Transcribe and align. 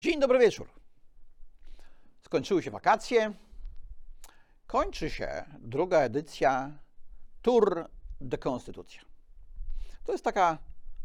Dzień 0.00 0.20
dobry 0.20 0.38
wieczór. 0.38 0.68
Skończyły 2.20 2.62
się 2.62 2.70
wakacje. 2.70 3.34
Kończy 4.66 5.10
się 5.10 5.44
druga 5.58 5.98
edycja 5.98 6.78
Tour 7.42 7.88
de 8.20 8.38
Konstytucja. 8.38 9.02
To 10.04 10.12
jest 10.12 10.24
taka 10.24 10.58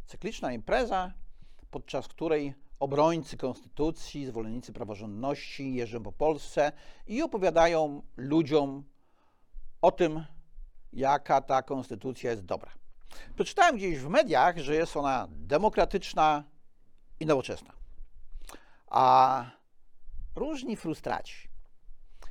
cykliczna 0.06 0.54
impreza, 0.54 1.14
podczas 1.72 2.08
której 2.08 2.54
obrońcy 2.80 3.38
konstytucji, 3.38 4.26
zwolennicy 4.26 4.74
praworządności 4.74 5.74
jeżdżą 5.74 6.04
po 6.04 6.12
Polsce 6.12 6.72
i 7.08 7.22
opowiadają 7.22 8.02
ludziom 8.18 8.84
o 9.82 9.92
tym, 9.92 10.26
jaka 10.92 11.42
ta 11.42 11.62
konstytucja 11.62 12.32
jest 12.32 12.46
dobra. 12.46 12.72
Przeczytałem 13.36 13.76
gdzieś 13.76 14.00
w 14.00 14.10
mediach, 14.10 14.58
że 14.58 14.76
jest 14.76 14.98
ona 14.98 15.28
demokratyczna 15.32 16.44
i 17.20 17.26
nowoczesna. 17.26 17.83
A 18.94 19.46
różni 20.36 20.76
frustraci, 20.76 21.48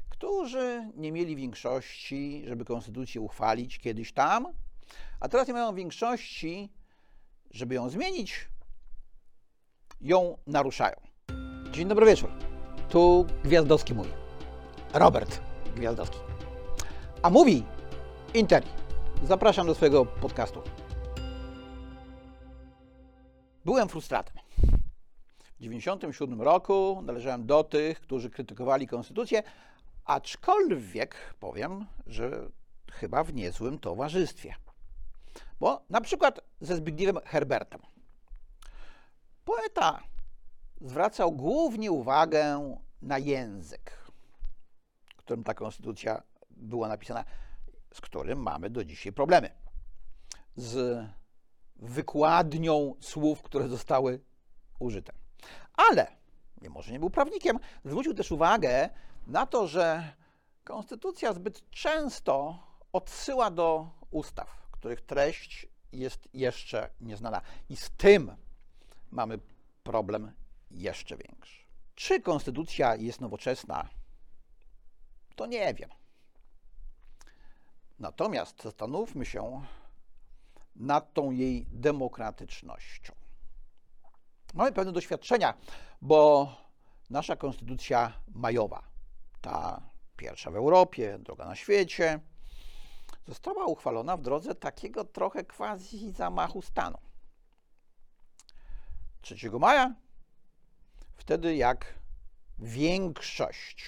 którzy 0.09 0.91
nie 0.95 1.13
mieli 1.13 1.37
większości, 1.37 2.43
żeby 2.47 2.65
konstytucję 2.65 3.21
uchwalić 3.21 3.79
kiedyś 3.79 4.13
tam, 4.13 4.47
a 5.21 5.29
teraz 5.29 5.49
nie 5.49 5.55
mają 5.55 5.75
większości, 5.75 6.73
żeby 7.51 7.75
ją 7.75 7.89
zmienić, 7.89 8.49
ją 10.01 10.39
naruszają. 10.47 10.97
Dzień 11.71 11.89
dobry 11.89 12.07
wieczór. 12.07 12.31
Tu 12.89 13.27
Gwiazdowski 13.45 13.95
mówi. 13.95 14.11
Robert 14.95 15.41
Gwiazdowski. 15.77 16.19
A 17.23 17.31
mówi 17.31 17.65
Interi. 18.35 18.69
Zapraszam 19.25 19.67
do 19.67 19.75
swojego 19.75 20.07
podcastu. 20.07 20.63
Byłem 23.65 23.89
frustratem. 23.89 24.42
W 25.63 25.65
1997 25.65 26.43
roku 26.43 27.03
należałem 27.03 27.47
do 27.47 27.65
tych, 27.65 28.01
którzy 28.01 28.31
krytykowali 28.31 28.87
konstytucję, 28.87 29.43
aczkolwiek 30.05 31.35
powiem, 31.41 31.87
że 32.07 32.49
chyba 32.93 33.25
w 33.25 33.35
niezłym 33.35 33.79
towarzystwie. 33.79 34.55
Bo 35.61 35.85
na 35.91 36.01
przykład 36.01 36.41
ze 36.61 36.77
Zbigniewem 36.77 37.19
Herbertem. 37.25 37.81
Poeta 39.45 40.01
zwracał 40.81 41.33
głównie 41.33 41.93
uwagę 41.93 42.75
na 43.03 43.19
język, 43.19 43.99
którym 45.17 45.45
ta 45.45 45.55
konstytucja 45.55 46.23
była 46.51 46.89
napisana, 46.89 47.25
z 47.95 48.01
którym 48.01 48.43
mamy 48.43 48.71
do 48.71 48.85
dzisiaj 48.85 49.13
problemy. 49.13 49.51
Z 50.57 51.05
wykładnią 51.77 52.95
słów, 53.01 53.43
które 53.43 53.69
zostały 53.69 54.21
użyte. 54.79 55.22
Ale, 55.77 56.07
mimo 56.63 56.83
że 56.83 56.93
nie 56.93 57.01
był 57.01 57.11
prawnikiem, 57.11 57.59
zwrócił 57.85 58.15
też 58.15 58.33
uwagę 58.33 58.91
na 59.27 59.47
to, 59.47 59.69
że 59.69 60.13
konstytucja 60.65 61.33
zbyt 61.33 61.71
często 61.71 62.59
odsyła 62.93 63.51
do 63.51 63.91
ustaw, 64.11 64.67
których 64.71 65.01
treść 65.01 65.67
jest 65.93 66.29
jeszcze 66.35 66.91
nieznana. 67.01 67.41
I 67.69 67.77
z 67.77 67.91
tym 67.91 68.37
mamy 69.11 69.39
problem 69.83 70.33
jeszcze 70.71 71.17
większy. 71.17 71.63
Czy 71.95 72.21
konstytucja 72.21 72.97
jest 72.97 73.21
nowoczesna? 73.21 73.89
To 75.37 75.47
nie 75.47 75.75
wiem. 75.75 75.91
Natomiast 77.99 78.63
zastanówmy 78.63 79.25
się 79.27 79.63
nad 80.77 81.13
tą 81.13 81.31
jej 81.31 81.67
demokratycznością. 81.71 83.22
Mamy 84.55 84.73
pewne 84.73 84.93
doświadczenia, 84.93 85.55
bo 86.03 86.49
nasza 87.11 87.37
konstytucja 87.37 88.13
majowa, 88.35 88.83
ta 89.41 89.83
pierwsza 90.17 90.51
w 90.51 90.57
Europie, 90.57 91.19
druga 91.21 91.45
na 91.45 91.57
świecie, 91.57 92.21
została 93.27 93.67
uchwalona 93.67 94.17
w 94.17 94.23
drodze 94.23 94.55
takiego 94.55 95.05
trochę 95.05 95.45
quasi 95.45 96.11
zamachu 96.11 96.63
stanu. 96.63 96.99
3 99.21 99.51
maja, 99.51 99.95
wtedy 101.17 101.57
jak 101.57 101.95
większość 102.59 103.85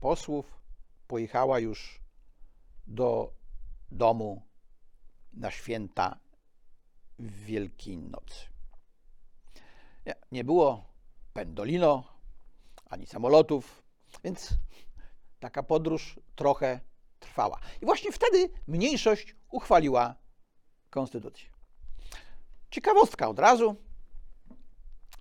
posłów 0.00 0.60
pojechała 1.06 1.58
już 1.58 2.00
do 2.86 3.32
domu 3.90 4.42
na 5.32 5.50
święta 5.50 6.18
Wielkiej 7.18 7.98
Nocy. 7.98 8.53
Nie, 10.06 10.14
nie 10.32 10.44
było 10.44 10.84
pendolino 11.32 12.04
ani 12.90 13.06
samolotów, 13.06 13.82
więc 14.24 14.54
taka 15.40 15.62
podróż 15.62 16.20
trochę 16.36 16.80
trwała. 17.20 17.60
I 17.82 17.84
właśnie 17.84 18.12
wtedy 18.12 18.50
mniejszość 18.66 19.36
uchwaliła 19.50 20.14
konstytucję. 20.90 21.48
Ciekawostka 22.70 23.28
od 23.28 23.38
razu. 23.38 23.76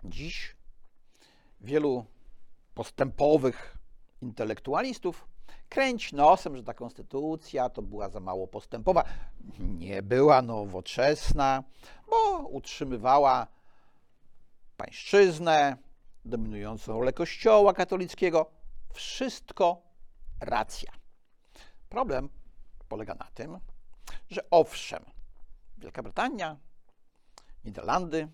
Dziś 0.03 0.55
wielu 1.61 2.05
postępowych 2.73 3.77
intelektualistów 4.21 5.27
kręci 5.69 6.15
nosem, 6.15 6.57
że 6.57 6.63
ta 6.63 6.73
konstytucja 6.73 7.69
to 7.69 7.81
była 7.81 8.09
za 8.09 8.19
mało 8.19 8.47
postępowa. 8.47 9.03
Nie 9.59 10.01
była 10.01 10.41
nowoczesna, 10.41 11.63
bo 12.09 12.38
utrzymywała 12.47 13.47
pańszczyznę, 14.83 15.77
dominującą 16.25 16.94
rolę 16.94 17.13
Kościoła 17.13 17.73
katolickiego. 17.73 18.51
Wszystko 18.94 19.81
racja. 20.39 20.91
Problem 21.89 22.29
polega 22.89 23.16
na 23.16 23.27
tym, 23.33 23.59
że 24.29 24.49
owszem, 24.49 25.05
Wielka 25.77 26.03
Brytania, 26.03 26.57
Niderlandy 27.66 28.27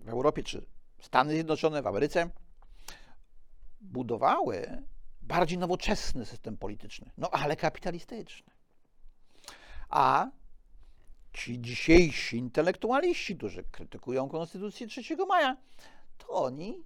w 0.00 0.08
Europie 0.08 0.42
czy 0.42 0.66
Stany 1.00 1.32
Zjednoczone 1.32 1.82
w 1.82 1.86
Ameryce 1.86 2.30
budowały 3.80 4.82
bardziej 5.22 5.58
nowoczesny 5.58 6.26
system 6.26 6.56
polityczny, 6.56 7.10
no 7.18 7.30
ale 7.30 7.56
kapitalistyczny. 7.56 8.52
A 9.88 10.30
ci 11.32 11.60
dzisiejsi 11.60 12.36
intelektualiści, 12.36 13.36
którzy 13.36 13.64
krytykują 13.64 14.28
Konstytucję 14.28 14.86
3 14.86 15.16
maja, 15.28 15.56
to 16.18 16.28
oni 16.28 16.84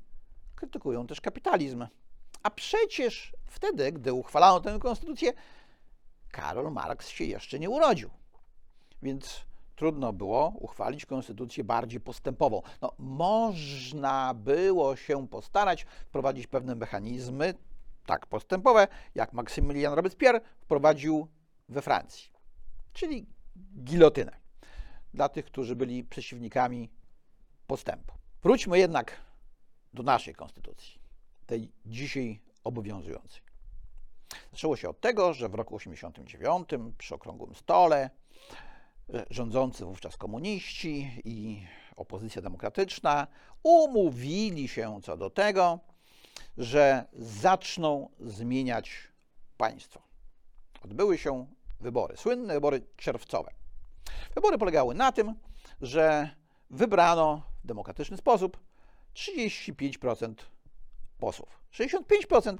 krytykują 0.55 1.07
też 1.07 1.21
kapitalizm. 1.21 1.87
A 2.43 2.51
przecież 2.51 3.33
wtedy, 3.47 3.93
gdy 3.93 4.13
uchwalano 4.13 4.61
tę 4.61 4.79
konstytucję, 4.79 5.33
Karol 6.31 6.73
Marx 6.73 7.09
się 7.09 7.25
jeszcze 7.25 7.59
nie 7.59 7.71
urodził. 7.71 8.11
Więc 9.03 9.47
trudno 9.77 10.13
było 10.13 10.53
uchwalić 10.59 11.07
konstytucję 11.07 11.65
bardziej 11.65 12.01
postępową. 12.01 12.63
No, 12.81 12.93
można 12.99 14.35
było 14.35 14.97
się 14.97 15.29
postarać, 15.29 15.87
wprowadzić 16.07 16.47
pewne 16.47 16.75
mechanizmy, 16.75 17.55
tak 18.07 18.27
postępowe, 18.27 18.89
jak 19.15 19.33
Maksymilian 19.33 19.95
Robespierre 19.95 20.41
wprowadził 20.61 21.29
we 21.69 21.83
Francji, 21.83 22.31
czyli 22.93 23.27
gilotynę 23.85 24.37
dla 25.15 25.29
tych, 25.29 25.45
którzy 25.45 25.77
byli 25.77 26.05
przeciwnikami 26.05 26.91
postępu. 27.67 28.15
Wróćmy 28.43 28.79
jednak 28.79 29.21
do 29.95 30.03
naszej 30.03 30.35
konstytucji, 30.35 30.99
tej 31.47 31.73
dzisiaj 31.87 32.41
obowiązującej. 32.65 33.43
Zaczęło 34.53 34.77
się 34.77 34.89
od 34.89 35.01
tego, 35.01 35.35
że 35.35 35.49
w 35.49 35.55
roku 35.55 35.79
1989 35.79 36.95
przy 36.99 37.15
okrągłym 37.15 37.55
stole 37.55 38.11
e, 39.15 39.27
rządzący 39.31 39.85
wówczas 39.85 40.17
komuniści 40.17 41.21
i 41.25 41.67
opozycja 41.97 42.43
demokratyczna 42.43 43.27
umówili 43.63 44.69
się 44.69 45.01
co 45.03 45.17
do 45.17 45.31
tego, 45.31 45.81
że 46.59 47.05
zaczną 47.13 48.09
zmieniać 48.21 48.91
państwo. 49.57 50.03
Odbyły 50.85 51.19
się 51.19 51.47
wybory, 51.81 52.17
słynne 52.17 52.55
wybory 52.55 52.83
czerwcowe. 52.97 53.53
Wybory 54.35 54.59
polegały 54.59 54.95
na 54.95 55.13
tym, 55.13 55.35
że 55.81 56.31
wybrano 56.71 57.43
w 57.65 57.67
demokratyczny 57.67 58.17
sposób 58.17 58.61
35% 59.15 60.35
posłów. 61.19 61.61
65% 61.73 62.57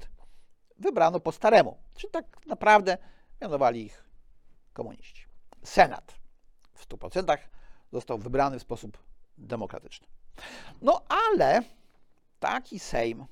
wybrano 0.79 1.19
po 1.19 1.31
staremu, 1.31 1.77
czyli 1.95 2.11
tak 2.11 2.45
naprawdę 2.45 2.97
mianowali 3.41 3.85
ich 3.85 4.03
komuniści. 4.73 5.25
Senat 5.63 6.15
w 6.73 6.87
100% 6.87 7.37
został 7.91 8.17
wybrany 8.17 8.59
w 8.59 8.61
sposób 8.61 8.97
demokratyczny. 9.37 10.07
No 10.81 11.01
ale 11.29 11.61
taki 12.39 12.79
Sejm 12.79 13.25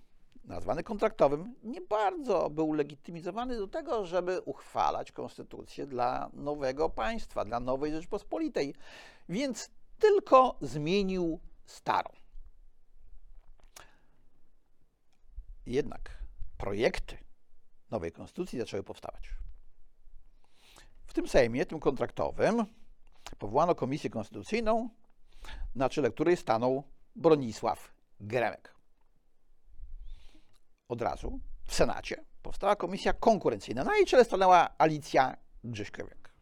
nazwany 0.46 0.84
kontraktowym, 0.84 1.56
nie 1.64 1.82
bardzo 1.82 2.50
był 2.50 2.74
legitymizowany 2.74 3.58
do 3.58 3.68
tego, 3.68 4.06
żeby 4.06 4.42
uchwalać 4.42 5.12
konstytucję 5.12 5.86
dla 5.86 6.30
nowego 6.34 6.90
państwa, 6.90 7.46
dla 7.46 7.60
nowej 7.60 7.92
Rzeczpospolitej, 7.92 8.76
więc 9.30 9.70
tylko 10.00 10.58
zmienił 10.62 11.40
starą. 11.66 12.10
jednak 15.66 16.24
projekty 16.58 17.18
nowej 17.92 18.12
konstytucji 18.12 18.60
zaczęły 18.60 18.84
powstawać. 18.84 19.30
W 21.06 21.14
tym 21.14 21.28
Sejmie, 21.28 21.66
tym 21.66 21.80
kontraktowym, 21.80 22.66
powołano 23.38 23.76
komisję 23.76 24.10
konstytucyjną, 24.10 24.90
na 25.76 25.90
czele 25.90 26.12
której 26.12 26.38
stanął 26.38 26.84
Bronisław 27.16 27.94
Geremek. 28.20 28.75
Od 30.90 31.02
razu 31.02 31.40
w 31.66 31.76
Senacie 31.76 32.24
powstała 32.42 32.76
komisja 32.76 33.14
konkurencyjna. 33.14 33.84
Na 33.84 33.96
jej 33.96 34.06
czele 34.06 34.26
stanęła 34.26 34.70
Alicja 34.78 35.38
Grzyśkowiak. 35.64 36.34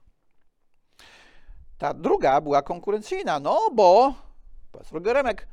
Ta 1.78 1.94
druga 1.94 2.42
była 2.42 2.62
konkurencyjna, 2.62 3.40
no 3.40 3.70
bo 3.76 4.14
profesor 4.72 5.02
Geremek 5.02 5.48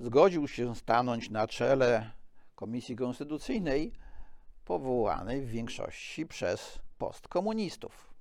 zgodził 0.00 0.48
się 0.48 0.74
stanąć 0.74 1.30
na 1.30 1.46
czele 1.46 2.10
komisji 2.54 2.96
konstytucyjnej 2.96 3.92
powołanej 4.64 5.42
w 5.42 5.48
większości 5.48 6.26
przez 6.26 6.78
postkomunistów. 6.98 8.14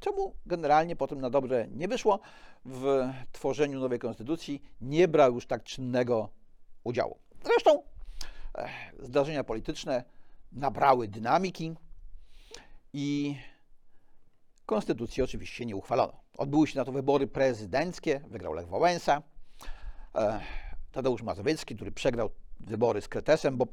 Czemu 0.00 0.34
generalnie 0.46 0.96
potem 0.96 1.20
na 1.20 1.30
dobre 1.30 1.68
nie 1.68 1.88
wyszło 1.88 2.20
w 2.64 3.08
tworzeniu 3.32 3.80
nowej 3.80 3.98
konstytucji, 3.98 4.62
nie 4.80 5.08
brał 5.08 5.34
już 5.34 5.46
tak 5.46 5.62
czynnego 5.62 6.28
udziału. 6.84 7.18
Zresztą 7.44 7.82
zdarzenia 8.98 9.44
polityczne 9.44 10.04
nabrały 10.52 11.08
dynamiki 11.08 11.74
i 12.92 13.36
konstytucji 14.66 15.22
oczywiście 15.22 15.66
nie 15.66 15.76
uchwalono. 15.76 16.20
Odbyły 16.38 16.66
się 16.66 16.78
na 16.78 16.84
to 16.84 16.92
wybory 16.92 17.26
prezydenckie, 17.26 18.20
wygrał 18.28 18.52
Lech 18.52 18.68
Wałęsa, 18.68 19.22
Tadeusz 20.92 21.22
Mazowiecki, 21.22 21.76
który 21.76 21.92
przegrał 21.92 22.30
wybory 22.60 23.00
z 23.00 23.08
Kretesem, 23.08 23.56
bo 23.56 23.66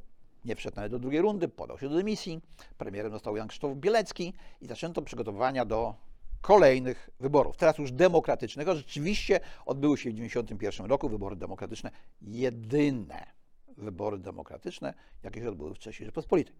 nie 0.45 0.55
wszedł 0.55 0.75
nawet 0.75 0.91
do 0.91 0.99
drugiej 0.99 1.21
rundy, 1.21 1.47
podał 1.47 1.79
się 1.79 1.89
do 1.89 1.95
dymisji. 1.95 2.41
Premierem 2.77 3.11
został 3.11 3.35
Jan 3.35 3.47
Krzysztof 3.47 3.77
Bielecki 3.77 4.33
i 4.61 4.67
zaczęto 4.67 5.01
przygotowania 5.01 5.65
do 5.65 5.95
kolejnych 6.41 7.09
wyborów, 7.19 7.57
teraz 7.57 7.77
już 7.77 7.91
demokratycznych. 7.91 8.67
Rzeczywiście 8.67 9.39
odbyły 9.65 9.97
się 9.97 10.09
w 10.09 10.13
1991 10.13 10.89
roku 10.89 11.09
wybory 11.09 11.35
demokratyczne, 11.35 11.91
jedyne 12.21 13.36
wybory 13.77 14.17
demokratyczne, 14.17 14.93
jakie 15.23 15.41
się 15.41 15.49
odbyły 15.49 15.73
w 15.73 15.77
III 15.85 15.93
Rzeczypospolitej. 15.93 16.55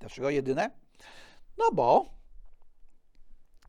Dlaczego 0.00 0.30
jedyne? 0.30 0.70
No 1.58 1.64
bo 1.72 2.06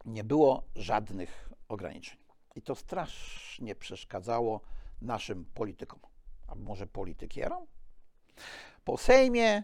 nie 0.05 0.23
było 0.23 0.63
żadnych 0.75 1.49
ograniczeń. 1.67 2.17
I 2.55 2.61
to 2.61 2.75
strasznie 2.75 3.75
przeszkadzało 3.75 4.61
naszym 5.01 5.45
politykom, 5.45 5.99
a 6.47 6.55
może 6.55 6.87
politykierom? 6.87 7.65
Po 8.83 8.97
Sejmie 8.97 9.63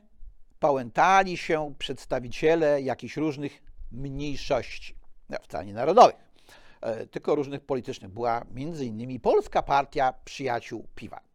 pałętali 0.59 1.37
się 1.37 1.73
przedstawiciele 1.79 2.81
jakichś 2.81 3.17
różnych 3.17 3.63
mniejszości, 3.91 4.95
wcale 5.43 5.65
nie 5.65 5.73
narodowych, 5.73 6.15
e, 6.81 7.07
tylko 7.07 7.35
różnych 7.35 7.61
politycznych. 7.61 8.11
Była 8.11 8.45
między 8.51 8.85
innymi 8.85 9.19
Polska 9.19 9.63
Partia 9.63 10.13
Przyjaciół 10.25 10.87
Piwa. 10.95 11.26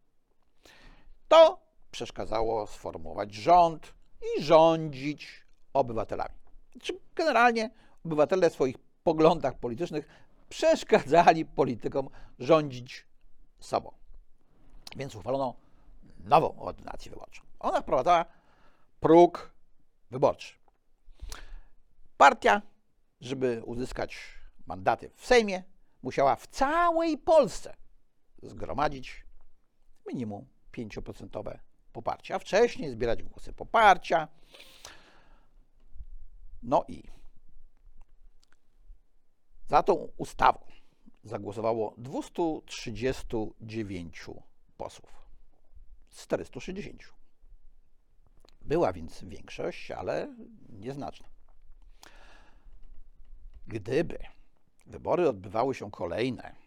To 1.33 1.59
przeszkadzało 1.91 2.67
sformułować 2.67 3.33
rząd 3.33 3.93
i 4.21 4.43
rządzić 4.43 5.45
obywatelami. 5.73 6.35
Znaczy, 6.71 6.99
generalnie 7.15 7.69
obywatele 8.05 8.49
w 8.49 8.53
swoich 8.53 8.77
poglądach 9.03 9.57
politycznych 9.57 10.07
przeszkadzali 10.49 11.45
politykom 11.45 12.09
rządzić 12.39 13.05
sobą. 13.59 13.91
Więc 14.95 15.15
uchwalono 15.15 15.55
nową 16.19 16.59
ordynację 16.59 17.11
wyborczą. 17.11 17.41
Ona 17.59 17.81
wprowadzała 17.81 18.25
próg 18.99 19.51
wyborczy. 20.11 20.53
Partia, 22.17 22.61
żeby 23.21 23.61
uzyskać 23.65 24.17
mandaty 24.65 25.11
w 25.15 25.25
Sejmie, 25.25 25.63
musiała 26.03 26.35
w 26.35 26.47
całej 26.47 27.17
Polsce 27.17 27.75
zgromadzić 28.43 29.25
minimum 30.07 30.52
5% 30.77 31.59
poparcie, 31.93 32.35
a 32.35 32.39
wcześniej 32.39 32.91
zbierać 32.91 33.23
głosy 33.23 33.53
poparcia. 33.53 34.27
No 36.63 36.85
i 36.87 37.03
za 39.67 39.83
tą 39.83 40.11
ustawą 40.17 40.59
zagłosowało 41.23 41.93
239 41.97 44.25
posłów 44.77 45.23
z 46.09 46.23
460. 46.23 47.13
Była 48.61 48.93
więc 48.93 49.23
większość, 49.23 49.91
ale 49.91 50.35
nieznaczna. 50.69 51.27
Gdyby 53.67 54.19
wybory 54.85 55.29
odbywały 55.29 55.75
się 55.75 55.91
kolejne 55.91 56.62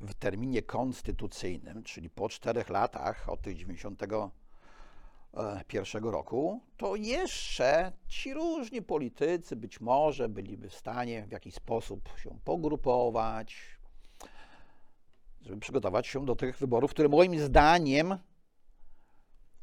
w 0.00 0.14
terminie 0.14 0.62
konstytucyjnym, 0.62 1.82
czyli 1.82 2.10
po 2.10 2.28
czterech 2.28 2.68
latach 2.68 3.28
od 3.28 3.42
tych 3.42 3.56
91 3.56 6.04
roku, 6.04 6.60
to 6.76 6.96
jeszcze 6.96 7.92
ci 8.08 8.34
różni 8.34 8.82
politycy 8.82 9.56
być 9.56 9.80
może 9.80 10.28
byliby 10.28 10.68
w 10.68 10.74
stanie 10.74 11.26
w 11.26 11.32
jakiś 11.32 11.54
sposób 11.54 12.18
się 12.18 12.38
pogrupować, 12.44 13.56
żeby 15.42 15.60
przygotować 15.60 16.06
się 16.06 16.26
do 16.26 16.36
tych 16.36 16.58
wyborów, 16.58 16.90
które 16.90 17.08
moim 17.08 17.40
zdaniem 17.40 18.18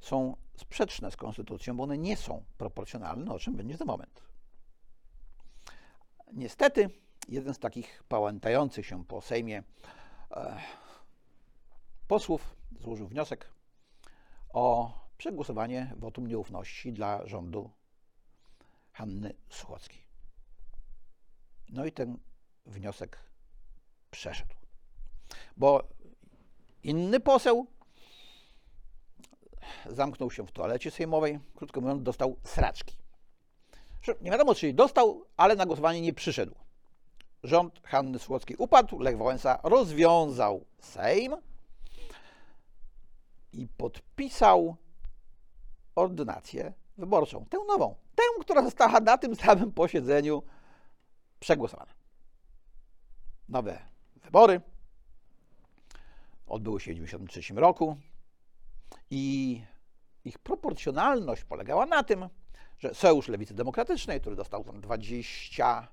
są 0.01 0.35
sprzeczne 0.57 1.11
z 1.11 1.15
konstytucją, 1.15 1.77
bo 1.77 1.83
one 1.83 1.97
nie 1.97 2.17
są 2.17 2.43
proporcjonalne, 2.57 3.33
o 3.33 3.39
czym 3.39 3.55
będzie 3.55 3.77
za 3.77 3.85
moment. 3.85 4.23
Niestety, 6.33 6.89
jeden 7.29 7.53
z 7.53 7.59
takich 7.59 8.03
pałętających 8.07 8.85
się 8.85 9.05
po 9.05 9.21
Sejmie 9.21 9.57
e, 9.57 9.63
posłów 12.07 12.55
złożył 12.81 13.07
wniosek 13.07 13.53
o 14.53 14.93
przegłosowanie 15.17 15.93
wotum 15.97 16.27
nieufności 16.27 16.93
dla 16.93 17.27
rządu 17.27 17.71
Hanny 18.91 19.33
Suchockiej. 19.49 20.03
No 21.69 21.85
i 21.85 21.91
ten 21.91 22.17
wniosek 22.65 23.19
przeszedł. 24.11 24.55
Bo 25.57 25.87
inny 26.83 27.19
poseł 27.19 27.67
zamknął 29.85 30.31
się 30.31 30.47
w 30.47 30.51
toalecie 30.51 30.91
sejmowej, 30.91 31.39
krótko 31.55 31.81
mówiąc, 31.81 32.03
dostał 32.03 32.37
sraczki. 32.43 32.97
Nie 34.21 34.31
wiadomo, 34.31 34.55
czy 34.55 34.73
dostał, 34.73 35.25
ale 35.37 35.55
na 35.55 35.65
głosowanie 35.65 36.01
nie 36.01 36.13
przyszedł. 36.13 36.55
Rząd 37.43 37.81
Hanny 37.83 38.19
Słockiej 38.19 38.57
upadł, 38.57 38.99
Lech 38.99 39.17
Wałęsa 39.17 39.59
rozwiązał 39.63 40.65
Sejm 40.79 41.35
i 43.53 43.67
podpisał 43.67 44.75
ordynację 45.95 46.73
wyborczą, 46.97 47.45
tę 47.45 47.57
nową, 47.67 47.95
tę, 48.15 48.23
która 48.41 48.63
została 48.63 48.99
na 48.99 49.17
tym 49.17 49.35
samym 49.35 49.71
posiedzeniu 49.71 50.43
przegłosowana. 51.39 51.93
Nowe 53.49 53.79
wybory. 54.15 54.61
Odbyły 56.47 56.79
się 56.79 56.91
w 56.91 56.95
1993 56.95 57.61
roku 57.61 57.97
i 59.09 59.61
ich 60.25 60.39
proporcjonalność 60.39 61.43
polegała 61.43 61.85
na 61.85 62.03
tym, 62.03 62.29
że 62.77 62.93
Sojusz 62.93 63.27
Lewicy 63.27 63.53
Demokratycznej, 63.53 64.21
który 64.21 64.35
dostał 64.35 64.63
tam 64.63 64.81
20% 64.81 65.85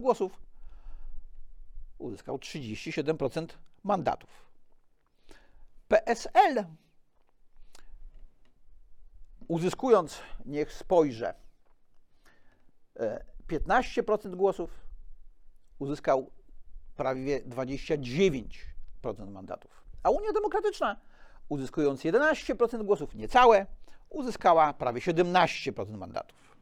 głosów, 0.00 0.51
uzyskał 1.98 2.36
37% 2.36 3.46
mandatów. 3.84 4.30
PSL, 5.88 6.64
uzyskując, 9.48 10.20
niech 10.44 10.72
spojrzę, 10.72 11.34
15% 13.48 14.34
głosów, 14.34 14.80
uzyskał 15.78 16.30
prawie 16.96 17.40
29% 17.40 18.56
mandatów. 19.30 19.84
A 20.02 20.10
Unia 20.10 20.32
Demokratyczna 20.32 20.96
uzyskując 21.48 22.00
11% 22.00 22.84
głosów, 22.84 23.14
niecałe, 23.14 23.66
uzyskała 24.10 24.72
prawie 24.72 25.00
17% 25.00 25.96
mandatów. 25.96 26.56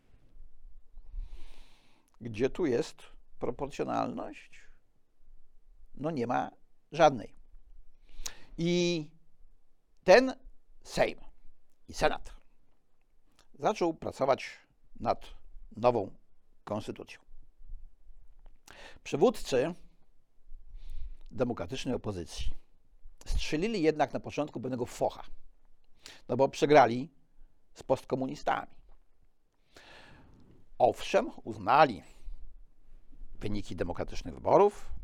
Gdzie 2.21 2.51
tu 2.51 2.67
jest 2.67 3.03
proporcjonalność? 3.39 4.70
No 6.01 6.11
nie 6.11 6.27
ma 6.27 6.51
żadnej. 6.93 7.35
I 8.59 9.07
ten 10.05 10.35
Sejm 10.83 11.19
i 11.89 11.95
Senat 11.95 12.33
zaczął 13.59 13.95
pracować 13.95 14.51
nad 15.01 15.27
nową 15.77 16.11
konstytucją. 16.65 17.21
Przywódcy 19.05 19.75
demokratycznej 21.31 21.95
opozycji 21.95 22.51
strzelili 23.27 23.83
jednak 23.83 24.13
na 24.13 24.21
początku 24.21 24.61
pewnego 24.61 24.87
focha. 24.87 25.25
No 26.29 26.37
bo 26.37 26.49
przegrali 26.49 27.09
z 27.75 27.83
postkomunistami. 27.83 28.73
Owszem, 30.79 31.31
uznali 31.45 32.03
wyniki 33.35 33.77
demokratycznych 33.77 34.35
wyborów, 34.35 35.00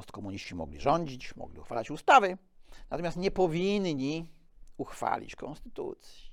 postkomuniści 0.00 0.54
mogli 0.54 0.80
rządzić, 0.80 1.36
mogli 1.36 1.58
uchwalać 1.58 1.90
ustawy, 1.90 2.38
natomiast 2.90 3.16
nie 3.16 3.30
powinni 3.30 4.32
uchwalić 4.76 5.36
konstytucji. 5.36 6.30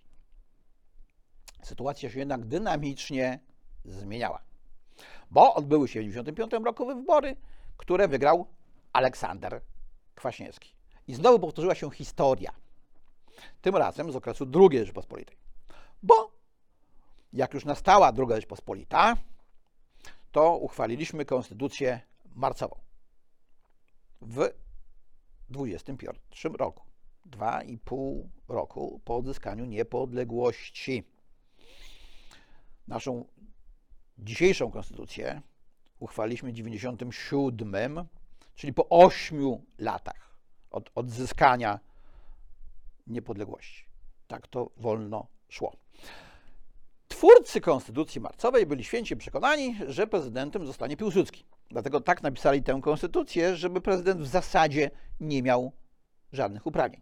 Sytuacja 1.64 2.10
się 2.10 2.20
jednak 2.20 2.46
dynamicznie 2.46 3.40
zmieniała, 3.86 4.42
bo 5.32 5.54
odbyły 5.54 5.88
się 5.88 6.00
w 6.00 6.08
1995 6.08 6.66
roku 6.66 6.86
wybory, 6.86 7.36
które 7.78 8.08
wygrał 8.08 8.48
Aleksander 8.94 9.62
Kwaśniewski. 10.16 10.76
I 11.08 11.14
znowu 11.14 11.40
powtórzyła 11.40 11.76
się 11.76 11.92
historia. 11.92 12.52
Tym 13.62 13.76
razem 13.76 14.12
z 14.12 14.16
okresu 14.16 14.46
II 14.56 14.80
Rzeczypospolitej. 14.80 15.38
Bo 16.04 16.32
jak 17.34 17.54
już 17.54 17.66
nastała 17.66 18.08
II 18.18 18.28
Rzeczypospolita, 18.30 19.18
to 20.32 20.58
uchwaliliśmy 20.58 21.26
konstytucję 21.26 22.02
marcową 22.36 22.87
w 24.22 24.50
21 25.50 26.56
roku. 26.56 26.84
Dwa 27.26 27.64
i 27.64 27.78
pół 27.78 28.30
roku 28.48 29.02
po 29.06 29.16
odzyskaniu 29.16 29.66
niepodległości. 29.66 31.04
Naszą 32.88 33.26
dzisiejszą 34.18 34.72
konstytucję 34.72 35.42
uchwaliliśmy 36.00 36.52
w 36.52 36.54
97, 36.54 38.06
czyli 38.56 38.74
po 38.74 38.90
8 38.90 39.58
latach 39.78 40.38
od 40.72 40.92
odzyskania 40.96 41.80
niepodległości. 43.08 43.86
Tak 44.28 44.48
to 44.48 44.72
wolno 44.78 45.28
szło. 45.50 45.76
Twórcy 47.08 47.62
Konstytucji 47.62 48.22
Marcowej 48.22 48.66
byli 48.66 48.84
święcie 48.84 49.16
przekonani, 49.16 49.76
że 49.88 50.08
prezydentem 50.08 50.66
zostanie 50.66 50.98
Piłsudski. 50.98 51.46
Dlatego 51.70 52.02
tak 52.02 52.24
napisali 52.24 52.64
tę 52.64 52.80
konstytucję, 52.82 53.56
żeby 53.56 53.82
prezydent 53.82 54.22
w 54.22 54.28
zasadzie 54.28 54.92
nie 55.20 55.44
miał 55.44 55.72
żadnych 56.34 56.66
uprawnień. 56.66 57.02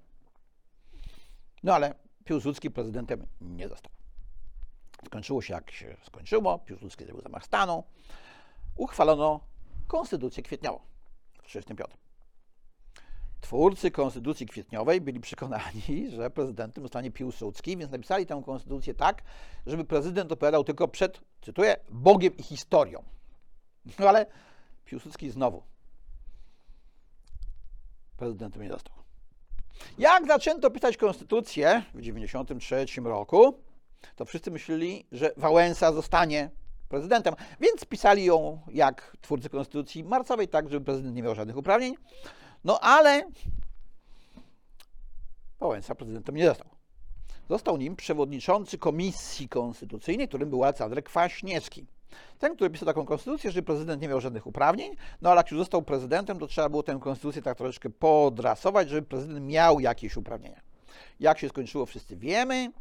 No 1.63 1.75
ale 1.75 1.95
Piłsudski 2.23 2.71
prezydentem 2.71 3.25
nie 3.41 3.67
został. 3.69 3.91
Skończyło 5.05 5.41
się 5.41 5.53
jak 5.53 5.71
się 5.71 5.97
skończyło, 6.03 6.59
Piłsudski 6.59 7.05
zrobił 7.05 7.21
zamach 7.21 7.45
stanu, 7.45 7.83
uchwalono 8.75 9.39
konstytucję 9.87 10.43
kwietniową 10.43 10.79
w 11.33 11.47
1935. 11.47 12.05
Twórcy 13.41 13.91
Konstytucji 13.91 14.45
Kwietniowej 14.45 15.01
byli 15.01 15.19
przekonani, 15.19 16.11
że 16.15 16.29
prezydentem 16.29 16.83
zostanie 16.83 17.11
Piłsudski, 17.11 17.77
więc 17.77 17.91
napisali 17.91 18.25
tę 18.25 18.41
konstytucję 18.45 18.93
tak, 18.93 19.23
żeby 19.65 19.85
prezydent 19.85 20.31
opowiadał 20.31 20.63
tylko 20.63 20.87
przed, 20.87 21.21
cytuję, 21.41 21.75
Bogiem 21.89 22.37
i 22.37 22.43
historią. 22.43 23.03
No 23.99 24.09
ale 24.09 24.25
Piłsudski 24.85 25.29
znowu 25.29 25.63
prezydentem 28.17 28.63
nie 28.63 28.69
został. 28.69 28.95
Jak 29.97 30.27
zaczęto 30.27 30.71
pisać 30.71 30.97
konstytucję 30.97 31.83
w 31.93 31.97
1993 31.97 33.01
roku, 33.01 33.59
to 34.15 34.25
wszyscy 34.25 34.51
myśleli, 34.51 35.05
że 35.11 35.31
Wałęsa 35.37 35.93
zostanie 35.93 36.49
prezydentem, 36.89 37.35
więc 37.59 37.85
pisali 37.85 38.25
ją 38.25 38.61
jak 38.67 39.17
twórcy 39.21 39.49
konstytucji 39.49 40.03
marcowej, 40.03 40.47
tak, 40.47 40.69
żeby 40.69 40.85
prezydent 40.85 41.15
nie 41.15 41.23
miał 41.23 41.35
żadnych 41.35 41.57
uprawnień. 41.57 41.95
No 42.63 42.79
ale 42.79 43.23
Wałęsa 45.59 45.95
prezydentem 45.95 46.35
nie 46.35 46.45
został. 46.45 46.67
Został 47.49 47.77
nim 47.77 47.95
przewodniczący 47.95 48.77
Komisji 48.77 49.49
Konstytucyjnej, 49.49 50.27
którym 50.27 50.49
był 50.49 50.63
Aleksander 50.63 51.03
Kwaśniewski. 51.03 51.85
Ten, 52.39 52.55
który 52.55 52.69
pisał 52.69 52.85
taką 52.85 53.05
konstytucję, 53.05 53.51
że 53.51 53.61
prezydent 53.61 54.01
nie 54.01 54.07
miał 54.07 54.21
żadnych 54.21 54.47
uprawnień, 54.47 54.95
no 55.21 55.29
ale 55.29 55.39
jak 55.39 55.51
już 55.51 55.59
został 55.59 55.81
prezydentem, 55.81 56.39
to 56.39 56.47
trzeba 56.47 56.69
było 56.69 56.83
tę 56.83 56.99
konstytucję 57.01 57.41
tak 57.41 57.57
troszeczkę 57.57 57.89
podrasować, 57.89 58.89
żeby 58.89 59.07
prezydent 59.07 59.45
miał 59.45 59.79
jakieś 59.79 60.17
uprawnienia. 60.17 60.61
Jak 61.19 61.39
się 61.39 61.49
skończyło, 61.49 61.85
wszyscy 61.85 62.17
wiemy. 62.17 62.71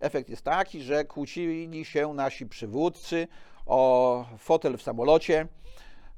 Efekt 0.00 0.28
jest 0.28 0.42
taki, 0.42 0.82
że 0.82 1.04
kłócili 1.04 1.84
się 1.84 2.14
nasi 2.14 2.46
przywódcy 2.46 3.28
o 3.66 4.24
fotel 4.38 4.78
w 4.78 4.82
samolocie, 4.82 5.46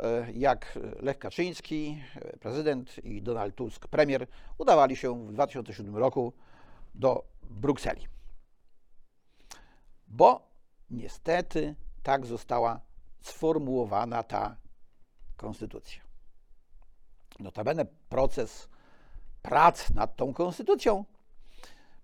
e, 0.00 0.32
jak 0.32 0.78
Lech 1.00 1.18
Kaczyński, 1.18 2.02
prezydent 2.40 3.04
i 3.04 3.22
Donald 3.22 3.54
Tusk, 3.54 3.88
premier, 3.88 4.26
udawali 4.58 4.96
się 4.96 5.26
w 5.26 5.32
2007 5.32 5.96
roku 5.96 6.32
do 6.94 7.24
Brukseli. 7.50 8.06
Bo 10.08 10.48
niestety 10.90 11.74
tak 12.04 12.26
została 12.26 12.80
sformułowana 13.20 14.22
ta 14.22 14.56
konstytucja. 15.36 16.02
Notabene 17.40 17.84
proces 18.08 18.68
prac 19.42 19.90
nad 19.90 20.16
tą 20.16 20.34
konstytucją 20.34 21.04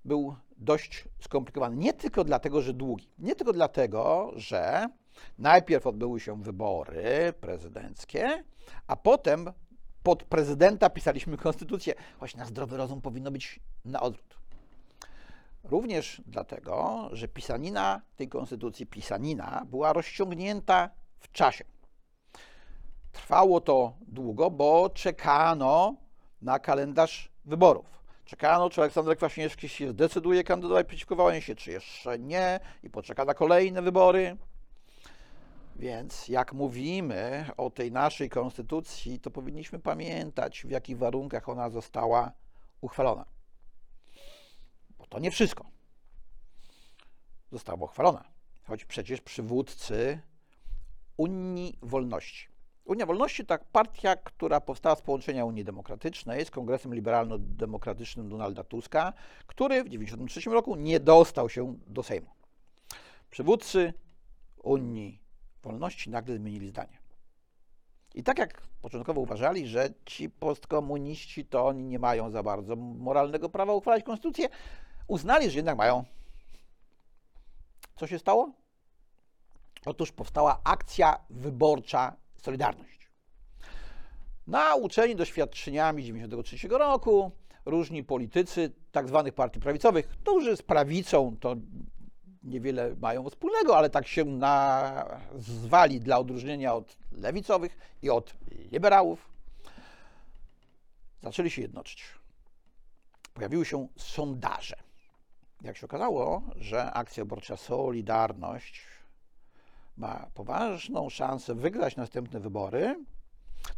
był 0.04 0.36
dość 0.56 1.08
skomplikowany. 1.20 1.76
Nie 1.76 1.92
tylko 1.92 2.24
dlatego, 2.24 2.62
że 2.62 2.72
długi, 2.74 3.08
nie 3.18 3.36
tylko 3.36 3.52
dlatego, 3.52 4.32
że 4.36 4.88
najpierw 5.38 5.86
odbyły 5.86 6.20
się 6.20 6.42
wybory 6.42 7.32
prezydenckie, 7.40 8.44
a 8.86 8.96
potem 8.96 9.52
pod 10.02 10.22
prezydenta 10.24 10.90
pisaliśmy 10.90 11.36
konstytucję, 11.36 11.94
choć 12.20 12.36
na 12.36 12.44
zdrowy 12.44 12.76
rozum 12.76 13.00
powinno 13.00 13.30
być 13.30 13.60
na. 13.84 14.00
Również 15.64 16.22
dlatego, 16.26 17.08
że 17.12 17.28
pisanina 17.28 18.02
tej 18.16 18.28
konstytucji, 18.28 18.86
pisanina, 18.86 19.66
była 19.70 19.92
rozciągnięta 19.92 20.90
w 21.18 21.32
czasie. 21.32 21.64
Trwało 23.12 23.60
to 23.60 23.92
długo, 24.00 24.50
bo 24.50 24.90
czekano 24.94 25.94
na 26.42 26.58
kalendarz 26.58 27.32
wyborów. 27.44 28.00
Czekano, 28.24 28.70
czy 28.70 28.80
Aleksander 28.80 29.16
Kwaśniewski 29.16 29.68
się 29.68 29.90
zdecyduje 29.90 30.44
kandydować 30.44 30.86
przeciwko 30.86 31.16
Wałęsie, 31.16 31.54
czy 31.54 31.70
jeszcze 31.70 32.18
nie, 32.18 32.60
i 32.82 32.90
poczeka 32.90 33.24
na 33.24 33.34
kolejne 33.34 33.82
wybory. 33.82 34.36
Więc 35.76 36.28
jak 36.28 36.52
mówimy 36.52 37.46
o 37.56 37.70
tej 37.70 37.92
naszej 37.92 38.28
konstytucji, 38.28 39.20
to 39.20 39.30
powinniśmy 39.30 39.78
pamiętać, 39.78 40.62
w 40.62 40.70
jakich 40.70 40.98
warunkach 40.98 41.48
ona 41.48 41.70
została 41.70 42.32
uchwalona. 42.80 43.24
To 45.10 45.18
nie 45.18 45.30
wszystko 45.30 45.66
zostało 47.52 47.84
uchwalona, 47.84 48.24
choć 48.64 48.84
przecież 48.84 49.20
przywódcy 49.20 50.20
Unii 51.16 51.78
Wolności 51.82 52.50
Unia 52.90 53.06
Wolności 53.06 53.46
to 53.46 53.58
partia, 53.72 54.16
która 54.16 54.60
powstała 54.60 54.96
z 54.96 55.02
połączenia 55.02 55.44
Unii 55.44 55.64
Demokratycznej 55.64 56.44
z 56.44 56.50
Kongresem 56.50 56.94
Liberalno-Demokratycznym 56.94 58.28
Donalda 58.28 58.64
Tuska, 58.64 59.12
który 59.46 59.74
w 59.84 59.84
1993 59.84 60.50
roku 60.50 60.76
nie 60.76 61.00
dostał 61.00 61.48
się 61.48 61.78
do 61.86 62.02
Sejmu. 62.02 62.30
Przywódcy 63.30 63.92
Unii 64.62 65.20
Wolności 65.62 66.10
nagle 66.10 66.36
zmienili 66.36 66.68
zdanie. 66.68 66.98
I 68.14 68.22
tak 68.22 68.38
jak 68.38 68.62
początkowo 68.82 69.20
uważali, 69.20 69.68
że 69.68 69.88
ci 70.04 70.30
postkomuniści 70.30 71.44
to 71.44 71.66
oni 71.66 71.84
nie 71.84 71.98
mają 71.98 72.30
za 72.30 72.42
bardzo 72.42 72.76
moralnego 72.76 73.48
prawa 73.48 73.74
uchwalać 73.74 74.04
konstytucję, 74.04 74.48
uznali, 75.10 75.50
że 75.50 75.58
jednak 75.58 75.76
mają. 75.76 76.04
Co 77.96 78.06
się 78.06 78.18
stało? 78.18 78.52
Otóż 79.86 80.12
powstała 80.12 80.60
akcja 80.64 81.18
wyborcza 81.30 82.16
Solidarność. 82.42 83.10
Nauczeni 84.46 85.16
doświadczeniami 85.16 86.02
1993 86.02 86.68
roku, 86.78 87.30
różni 87.64 88.04
politycy 88.04 88.72
tak 88.92 89.08
zwanych 89.08 89.34
partii 89.34 89.60
prawicowych, 89.60 90.08
którzy 90.08 90.56
z 90.56 90.62
prawicą 90.62 91.36
to 91.40 91.56
niewiele 92.42 92.96
mają 92.96 93.30
wspólnego, 93.30 93.76
ale 93.76 93.90
tak 93.90 94.06
się 94.06 94.24
nazwali 94.24 96.00
dla 96.00 96.18
odróżnienia 96.18 96.74
od 96.74 96.96
lewicowych 97.12 97.76
i 98.02 98.10
od 98.10 98.34
liberałów, 98.72 99.28
zaczęli 101.22 101.50
się 101.50 101.62
jednoczyć. 101.62 102.04
Pojawiły 103.34 103.64
się 103.64 103.88
sondaże. 103.96 104.89
Jak 105.60 105.76
się 105.76 105.86
okazało, 105.86 106.42
że 106.56 106.92
akcja 106.92 107.24
wyborcza 107.24 107.56
Solidarność 107.56 108.82
ma 109.96 110.30
poważną 110.34 111.10
szansę 111.10 111.54
wygrać 111.54 111.96
następne 111.96 112.40
wybory, 112.40 113.04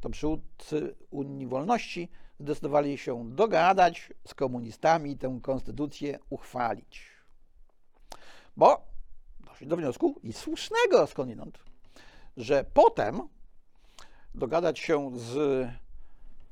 to 0.01 0.11
przywódcy 0.11 0.95
Unii 1.11 1.47
Wolności 1.47 2.09
zdecydowali 2.41 2.99
się 2.99 3.31
dogadać 3.31 4.13
z 4.27 4.35
komunistami 4.35 5.11
i 5.11 5.19
tę 5.19 5.39
konstytucję 5.43 6.19
uchwalić. 6.31 7.11
Bo 8.57 8.87
doszli 9.41 9.67
do 9.67 9.77
wniosku, 9.77 10.21
i 10.23 10.33
słusznego 10.33 11.07
skądinąd, 11.07 11.59
że 12.37 12.65
potem 12.75 13.29
dogadać 14.35 14.79
się 14.79 15.11
z 15.15 15.69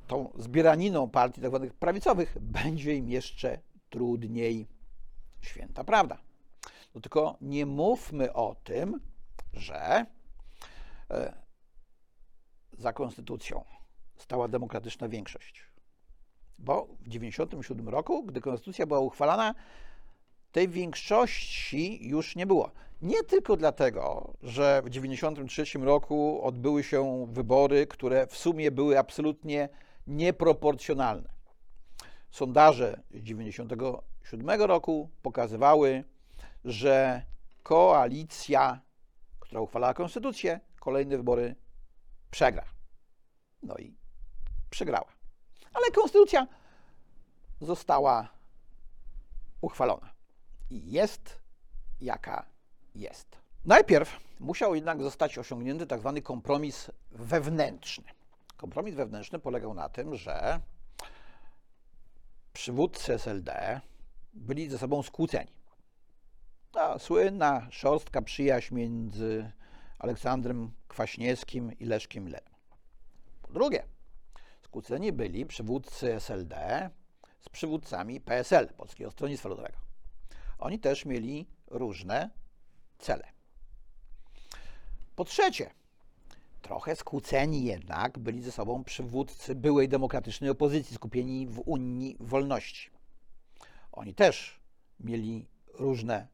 tą 0.07 0.33
zbieraniną 0.39 1.11
partii 1.11 1.41
tzw. 1.41 1.61
Tak 1.63 1.75
prawicowych 1.75 2.37
będzie 2.41 2.97
im 2.97 3.09
jeszcze 3.09 3.59
trudniej. 3.91 4.80
Święta 5.41 5.85
prawda. 5.85 6.19
No 6.95 7.01
tylko 7.01 7.37
nie 7.41 7.67
mówmy 7.67 8.33
o 8.33 8.57
tym, 8.65 9.01
że 9.53 10.07
e, 11.11 11.35
za 12.73 12.93
konstytucją 12.93 13.65
stała 14.17 14.49
demokratyczna 14.49 15.09
większość. 15.09 15.65
Bo 16.59 16.85
w 16.85 17.05
1997 17.05 17.89
roku, 17.89 18.25
gdy 18.25 18.41
konstytucja 18.41 18.87
była 18.87 19.01
uchwalana, 19.01 19.55
tej 20.53 20.69
większości 20.69 22.09
już 22.09 22.37
nie 22.37 22.47
było. 22.47 22.71
Nie 23.03 23.25
tylko 23.25 23.57
dlatego, 23.57 24.35
że 24.43 24.83
w 24.83 24.85
1993 24.85 25.79
roku 25.79 26.41
odbyły 26.43 26.83
się 26.83 27.27
wybory, 27.31 27.87
które 27.87 28.27
w 28.27 28.37
sumie 28.37 28.71
były 28.71 28.99
absolutnie 28.99 29.69
nieproporcjonalne. 30.07 31.29
Sondaże 32.31 33.01
z 33.11 33.23
1997 34.23 34.69
roku 34.69 35.11
pokazywały, 35.23 36.05
że 36.65 37.23
koalicja, 37.63 38.81
która 39.41 39.61
uchwalała 39.61 39.95
konstytucję, 39.95 40.61
kolejne 40.81 41.17
wybory 41.17 41.55
przegra. 42.31 42.65
No 43.63 43.75
i 43.77 43.95
przegrała. 44.71 45.13
Ale 45.75 45.91
konstytucja 45.91 46.47
została 47.61 48.29
uchwalona. 49.61 50.11
I 50.71 50.93
jest 50.93 51.39
jaka 52.01 52.47
jest. 52.95 53.41
Najpierw 53.65 54.21
musiał 54.41 54.75
jednak 54.75 55.03
zostać 55.03 55.39
osiągnięty 55.39 55.87
tak 55.87 56.01
zwany 56.01 56.23
kompromis 56.23 56.91
wewnętrzny. 57.11 58.05
Kompromis 58.57 58.95
wewnętrzny 58.95 59.39
polegał 59.39 59.75
na 59.75 59.89
tym, 59.89 60.15
że 60.15 60.61
przywódcy 62.53 63.15
SLD 63.15 63.81
byli 64.35 64.71
ze 64.71 64.79
sobą 64.79 65.03
skłóceni. 65.03 65.53
Ta 66.73 66.99
słynna 66.99 67.69
szorstka 67.71 68.23
przyjaźń 68.23 68.75
między 68.75 69.53
Aleksandrem 69.99 70.71
Kwaśniewskim 70.89 71.79
i 71.79 71.85
Leszkiem 71.85 72.25
Lenem. 72.25 72.55
Po 73.43 73.53
drugie, 73.53 73.83
skłóceni 74.63 75.13
byli 75.13 75.47
przywódcy 75.47 76.15
SLD 76.15 76.91
z 77.41 77.49
przywódcami 77.49 78.21
PSL, 78.21 78.69
Polskiego 78.69 79.11
Stronnictwa 79.11 79.49
Ludowego. 79.49 79.79
Oni 80.59 80.79
też 80.79 81.05
mieli 81.05 81.47
różne 81.67 82.31
cele. 82.99 83.25
Po 85.17 85.25
trzecie, 85.25 85.71
trochę 86.63 86.97
skłóceni 86.97 87.65
jednak 87.65 88.19
byli 88.19 88.43
ze 88.43 88.53
sobą 88.53 88.85
przywódcy 88.85 89.55
byłej 89.55 89.89
demokratycznej 89.89 90.51
opozycji 90.51 90.97
skupieni 90.97 91.47
w 91.47 91.63
Unii 91.67 92.17
Wolności. 92.21 92.91
Oni 94.01 94.15
też 94.15 94.61
mieli 95.01 95.47
różne 95.75 96.27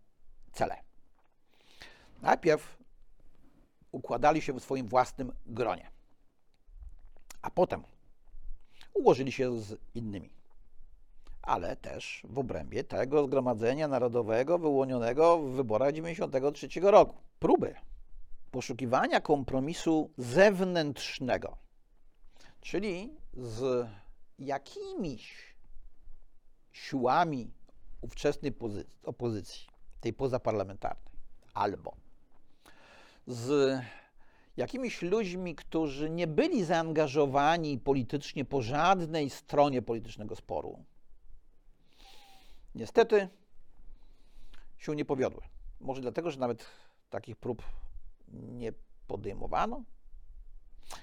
cele. 0.53 0.77
Najpierw 2.23 2.79
układali 3.93 4.43
się 4.43 4.53
w 4.53 4.63
swoim 4.63 4.89
własnym 4.89 5.33
gronie, 5.47 5.91
a 7.43 7.51
potem 7.51 7.83
ułożyli 8.95 9.33
się 9.33 9.61
z 9.61 9.79
innymi. 9.95 10.31
Ale 11.43 11.77
też 11.77 12.23
w 12.29 12.39
obrębie 12.39 12.85
tego 12.85 13.25
Zgromadzenia 13.25 13.89
Narodowego 13.89 14.59
wyłonionego 14.59 15.39
w 15.39 15.51
wyborach 15.51 15.91
1993 15.91 16.81
roku. 16.81 17.17
Próby 17.39 17.75
poszukiwania 18.51 19.21
kompromisu 19.21 20.11
zewnętrznego, 20.19 21.57
czyli 22.61 23.17
z 23.33 23.89
jakimiś 24.39 25.57
siłami 26.73 27.56
ówczesnej 28.07 28.55
opozycji, 29.05 29.67
tej 30.01 30.13
pozaparlamentarnej, 30.13 31.13
albo 31.55 31.97
z 33.27 33.81
jakimiś 34.57 35.03
ludźmi, 35.03 35.55
którzy 35.55 36.11
nie 36.11 36.27
byli 36.27 36.65
zaangażowani 36.65 37.79
politycznie 37.79 38.45
po 38.45 38.63
żadnej 38.63 39.31
stronie 39.31 39.83
politycznego 39.83 40.37
sporu, 40.37 40.85
niestety 42.75 43.29
się 44.79 44.97
nie 44.97 45.05
powiodły. 45.05 45.43
Może 45.81 46.01
dlatego, 46.01 46.31
że 46.31 46.41
nawet 46.41 46.67
takich 47.11 47.37
prób 47.37 47.63
nie 48.33 48.73
podejmowano. 49.07 49.83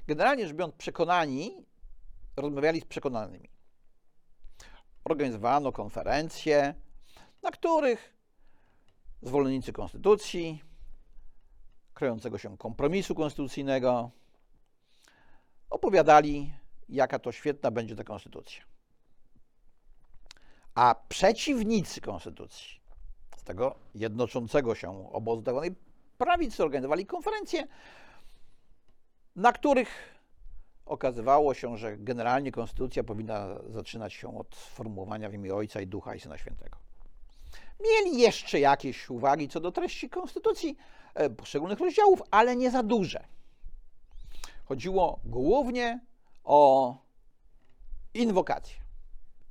Generalnie 0.07 0.47
rzecz 0.47 0.55
biorąc, 0.55 0.75
przekonani 0.75 1.65
rozmawiali 2.35 2.81
z 2.81 2.85
przekonanymi. 2.85 3.49
Organizowano 5.03 5.71
konferencje, 5.71 6.75
na 7.43 7.51
których 7.51 8.13
zwolennicy 9.21 9.73
konstytucji, 9.73 10.63
krającego 11.93 12.37
się 12.37 12.57
kompromisu 12.57 13.15
konstytucyjnego, 13.15 14.11
opowiadali, 15.69 16.53
jaka 16.89 17.19
to 17.19 17.31
świetna 17.31 17.71
będzie 17.71 17.95
ta 17.95 18.03
konstytucja. 18.03 18.63
A 20.75 20.95
przeciwnicy 21.09 22.01
konstytucji, 22.01 22.79
z 23.37 23.43
tego 23.43 23.75
jednoczącego 23.95 24.75
się 24.75 25.11
obozu 25.11 25.41
zwanej 25.41 25.75
prawicy, 26.17 26.63
organizowali 26.63 27.05
konferencje, 27.05 27.67
na 29.35 29.51
których 29.51 29.89
okazywało 30.85 31.53
się, 31.53 31.77
że 31.77 31.97
generalnie 31.97 32.51
konstytucja 32.51 33.03
powinna 33.03 33.59
zaczynać 33.69 34.13
się 34.13 34.37
od 34.37 34.55
sformułowania 34.55 35.29
w 35.29 35.33
imię 35.33 35.55
Ojca 35.55 35.81
i 35.81 35.87
Ducha 35.87 36.15
i 36.15 36.19
Syna 36.19 36.37
Świętego. 36.37 36.77
Mieli 37.83 38.21
jeszcze 38.21 38.59
jakieś 38.59 39.09
uwagi 39.09 39.49
co 39.49 39.59
do 39.59 39.71
treści 39.71 40.09
konstytucji, 40.09 40.77
e, 41.15 41.29
poszczególnych 41.29 41.79
rozdziałów, 41.79 42.21
ale 42.31 42.55
nie 42.55 42.71
za 42.71 42.83
duże. 42.83 43.23
Chodziło 44.65 45.19
głównie 45.25 45.99
o 46.43 46.95
inwokację. 48.13 48.75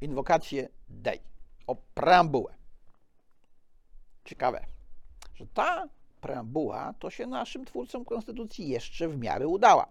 Inwokację 0.01 0.69
Dei, 0.89 1.21
o 1.67 1.75
preambułę. 1.75 2.55
Ciekawe, 4.25 4.67
że 5.35 5.47
ta 5.47 5.89
preambuła 6.21 6.95
to 6.99 7.11
się 7.11 7.27
naszym 7.27 7.65
twórcom 7.65 8.05
konstytucji 8.05 8.69
jeszcze 8.69 9.09
w 9.09 9.19
miarę 9.19 9.49
udała, 9.49 9.87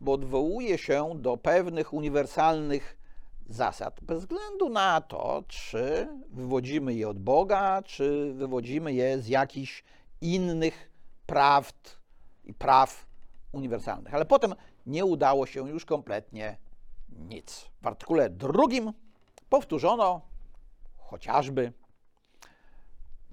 bo 0.00 0.12
odwołuje 0.12 0.78
się 0.78 1.12
do 1.14 1.36
pewnych 1.36 1.92
uniwersalnych 1.92 2.99
zasad, 3.50 4.00
bez 4.02 4.20
względu 4.20 4.68
na 4.68 5.00
to, 5.00 5.44
czy 5.48 6.08
wywodzimy 6.30 6.94
je 6.94 7.08
od 7.08 7.18
Boga, 7.18 7.82
czy 7.82 8.32
wywodzimy 8.34 8.92
je 8.92 9.18
z 9.18 9.28
jakichś 9.28 9.84
innych 10.20 10.90
prawd 11.26 11.96
i 12.44 12.54
praw 12.54 13.06
uniwersalnych. 13.52 14.14
Ale 14.14 14.24
potem 14.24 14.54
nie 14.86 15.04
udało 15.04 15.46
się 15.46 15.68
już 15.68 15.84
kompletnie 15.84 16.56
nic. 17.08 17.70
W 17.82 17.86
artykule 17.86 18.30
drugim 18.30 18.92
powtórzono 19.48 20.20
chociażby 20.96 21.72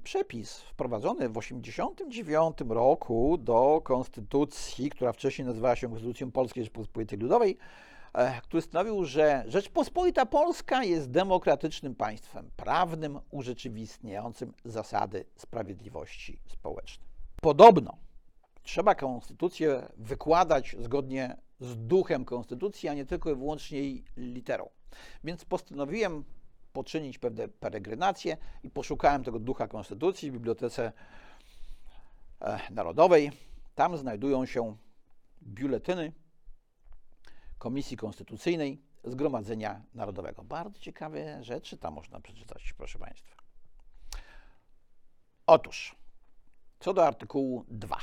przepis 0.03 0.59
wprowadzony 0.59 1.29
w 1.29 1.33
1989 1.33 2.57
roku 2.69 3.37
do 3.37 3.81
konstytucji, 3.83 4.89
która 4.89 5.13
wcześniej 5.13 5.45
nazywała 5.45 5.75
się 5.75 5.89
Konstytucją 5.89 6.31
Polskiej 6.31 6.63
Rzeczypospolitej 6.63 7.19
Ludowej, 7.19 7.57
który 8.43 8.61
stanowił, 8.61 9.05
że 9.05 9.43
Rzeczpospolita 9.47 10.25
Polska 10.25 10.83
jest 10.83 11.11
demokratycznym 11.11 11.95
państwem 11.95 12.51
prawnym 12.55 13.19
urzeczywistniającym 13.31 14.53
zasady 14.65 15.25
sprawiedliwości 15.35 16.39
społecznej. 16.47 17.07
Podobno 17.41 17.97
trzeba 18.63 18.95
konstytucję 18.95 19.87
wykładać 19.97 20.75
zgodnie 20.79 21.37
z 21.59 21.77
duchem 21.87 22.25
konstytucji, 22.25 22.89
a 22.89 22.93
nie 22.93 23.05
tylko 23.05 23.31
i 23.31 23.35
wyłącznie 23.35 23.79
jej 23.79 24.03
literą. 24.17 24.69
Więc 25.23 25.45
postanowiłem 25.45 26.23
poczynić 26.73 27.17
pewne 27.17 27.47
peregrinacje 27.47 28.37
i 28.63 28.69
poszukałem 28.69 29.23
tego 29.23 29.39
ducha 29.39 29.67
konstytucji 29.67 30.31
w 30.31 30.33
Bibliotece 30.33 30.91
e, 32.41 32.59
Narodowej. 32.71 33.31
Tam 33.75 33.97
znajdują 33.97 34.45
się 34.45 34.77
biuletyny 35.43 36.11
Komisji 37.57 37.97
Konstytucyjnej 37.97 38.81
Zgromadzenia 39.03 39.81
Narodowego. 39.93 40.43
Bardzo 40.43 40.79
ciekawe 40.79 41.43
rzeczy 41.43 41.77
tam 41.77 41.93
można 41.93 42.19
przeczytać, 42.19 42.73
proszę 42.73 42.99
Państwa. 42.99 43.35
Otóż, 45.47 45.95
co 46.79 46.93
do 46.93 47.07
artykułu 47.07 47.65
2. 47.67 47.97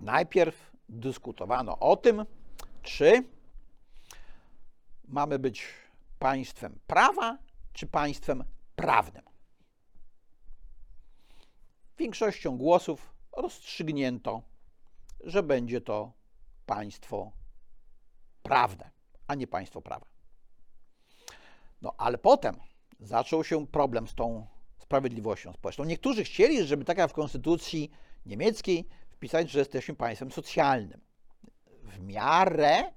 Najpierw 0.00 0.72
dyskutowano 0.88 1.78
o 1.78 1.96
tym, 1.96 2.26
czy 2.82 3.24
mamy 5.08 5.38
być 5.38 5.66
państwem 6.18 6.78
prawa, 6.86 7.38
czy 7.72 7.86
państwem 7.86 8.44
prawnym. 8.76 9.22
Większością 11.98 12.58
głosów 12.58 13.14
rozstrzygnięto, 13.36 14.42
że 15.20 15.42
będzie 15.42 15.80
to 15.80 16.12
państwo 16.66 17.37
prawne, 18.48 18.90
a 19.26 19.34
nie 19.34 19.46
państwo 19.46 19.82
prawa. 19.82 20.06
No 21.82 21.94
ale 21.98 22.18
potem 22.18 22.56
zaczął 23.00 23.44
się 23.44 23.66
problem 23.66 24.08
z 24.08 24.14
tą 24.14 24.46
sprawiedliwością 24.78 25.52
społeczną. 25.52 25.84
Niektórzy 25.84 26.24
chcieli, 26.24 26.64
żeby 26.64 26.84
taka 26.84 27.08
w 27.08 27.12
konstytucji 27.12 27.90
niemieckiej 28.26 28.88
wpisać, 29.10 29.50
że 29.50 29.58
jesteśmy 29.58 29.94
państwem 29.94 30.32
socjalnym. 30.32 31.00
W 31.82 32.00
miarę 32.00 32.92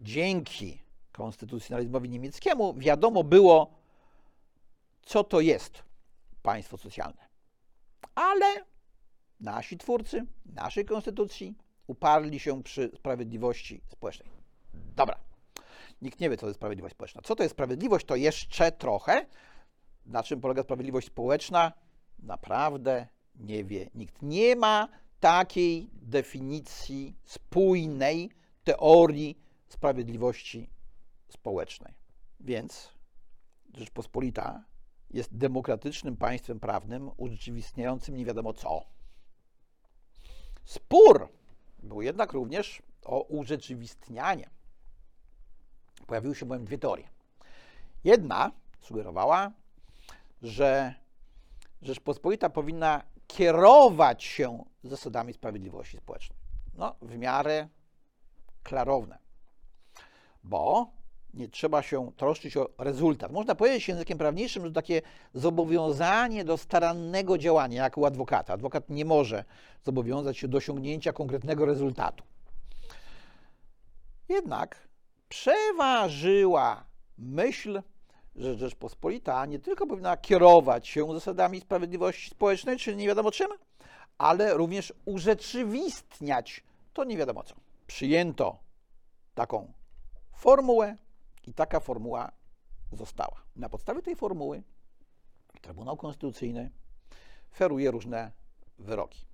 dzięki 0.00 0.82
konstytucjonalizmowi 1.12 2.08
niemieckiemu 2.08 2.74
wiadomo 2.74 3.24
było, 3.24 3.74
co 5.02 5.24
to 5.24 5.40
jest 5.40 5.84
państwo 6.42 6.76
socjalne. 6.76 7.28
Ale 8.14 8.64
nasi 9.40 9.78
twórcy 9.78 10.26
naszej 10.46 10.84
konstytucji 10.84 11.54
uparli 11.92 12.40
się 12.40 12.62
przy 12.62 12.90
sprawiedliwości 12.94 13.80
społecznej. 13.88 14.28
Dobra. 14.74 15.16
Nikt 16.02 16.20
nie 16.20 16.30
wie, 16.30 16.36
co 16.36 16.40
to 16.40 16.46
jest 16.46 16.58
sprawiedliwość 16.58 16.94
społeczna. 16.94 17.22
Co 17.24 17.36
to 17.36 17.42
jest 17.42 17.54
sprawiedliwość, 17.54 18.06
to 18.06 18.16
jeszcze 18.16 18.72
trochę. 18.72 19.26
Na 20.06 20.22
czym 20.22 20.40
polega 20.40 20.62
sprawiedliwość 20.62 21.06
społeczna? 21.06 21.72
Naprawdę 22.18 23.06
nie 23.34 23.64
wie 23.64 23.90
nikt. 23.94 24.22
Nie 24.22 24.56
ma 24.56 24.88
takiej 25.20 25.90
definicji 25.92 27.16
spójnej 27.24 28.30
teorii 28.64 29.38
sprawiedliwości 29.68 30.70
społecznej. 31.28 31.94
Więc 32.40 32.92
Rzeczpospolita 33.74 34.64
jest 35.10 35.36
demokratycznym 35.36 36.16
państwem 36.16 36.60
prawnym 36.60 37.10
urzeczywistniającym 37.16 38.16
nie 38.16 38.24
wiadomo 38.24 38.52
co. 38.52 38.84
Spór 40.64 41.28
był 41.82 42.02
jednak 42.02 42.32
również 42.32 42.82
o 43.04 43.22
urzeczywistnianie. 43.22 44.50
Pojawiły 46.06 46.34
się 46.34 46.46
bowiem 46.46 46.64
dwie 46.64 46.78
teorie. 46.78 47.08
Jedna 48.04 48.52
sugerowała, 48.80 49.52
że 50.42 50.94
Rzeczpospolita 51.82 52.50
powinna 52.50 53.02
kierować 53.26 54.24
się 54.24 54.64
zasadami 54.84 55.32
sprawiedliwości 55.32 55.96
społecznej. 55.96 56.38
No, 56.74 56.96
w 57.02 57.18
miarę 57.18 57.68
klarowne, 58.62 59.18
bo 60.44 60.90
nie 61.34 61.48
trzeba 61.48 61.82
się 61.82 62.12
troszczyć 62.16 62.56
o 62.56 62.70
rezultat. 62.78 63.32
Można 63.32 63.54
powiedzieć 63.54 63.88
językiem 63.88 64.18
prawniczym, 64.18 64.66
że 64.66 64.72
takie 64.72 65.02
zobowiązanie 65.34 66.44
do 66.44 66.56
starannego 66.56 67.38
działania, 67.38 67.82
jak 67.82 67.98
u 67.98 68.06
adwokata. 68.06 68.52
Adwokat 68.52 68.90
nie 68.90 69.04
może 69.04 69.44
zobowiązać 69.84 70.38
się 70.38 70.48
do 70.48 70.58
osiągnięcia 70.58 71.12
konkretnego 71.12 71.66
rezultatu. 71.66 72.24
Jednak 74.28 74.88
przeważyła 75.28 76.84
myśl, 77.18 77.82
że 78.36 78.54
Rzeczpospolita 78.54 79.46
nie 79.46 79.58
tylko 79.58 79.86
powinna 79.86 80.16
kierować 80.16 80.88
się 80.88 81.14
zasadami 81.14 81.60
sprawiedliwości 81.60 82.30
społecznej, 82.30 82.78
czyli 82.78 82.96
nie 82.96 83.06
wiadomo 83.06 83.30
czym, 83.30 83.48
ale 84.18 84.54
również 84.54 84.92
urzeczywistniać 85.04 86.64
to 86.92 87.04
nie 87.04 87.16
wiadomo 87.16 87.42
co. 87.42 87.54
Przyjęto 87.86 88.58
taką 89.34 89.72
formułę 90.32 90.96
i 91.46 91.54
taka 91.54 91.80
formuła 91.80 92.32
została. 92.92 93.42
Na 93.56 93.68
podstawie 93.68 94.02
tej 94.02 94.16
formuły 94.16 94.62
Trybunał 95.60 95.96
Konstytucyjny 95.96 96.70
feruje 97.52 97.90
różne 97.90 98.32
wyroki. 98.78 99.26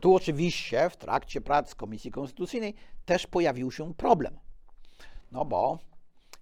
Tu 0.00 0.14
oczywiście 0.14 0.90
w 0.90 0.96
trakcie 0.96 1.40
prac 1.40 1.74
Komisji 1.74 2.10
Konstytucyjnej 2.10 2.74
też 3.04 3.26
pojawił 3.26 3.70
się 3.70 3.94
problem. 3.94 4.38
No 5.32 5.44
bo 5.44 5.78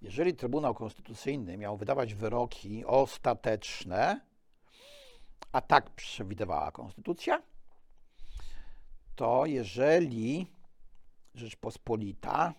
jeżeli 0.03 0.35
Trybunał 0.35 0.75
Konstytucyjny 0.75 1.57
miał 1.57 1.77
wydawać 1.77 2.15
wyroki 2.15 2.85
ostateczne, 2.85 4.21
a 5.53 5.61
tak 5.61 5.91
przewidywała 5.91 6.73
Konstytucja, 6.73 7.43
to 9.17 9.47
jeżeli 9.47 10.47
Rzeczpospolita 11.35 12.55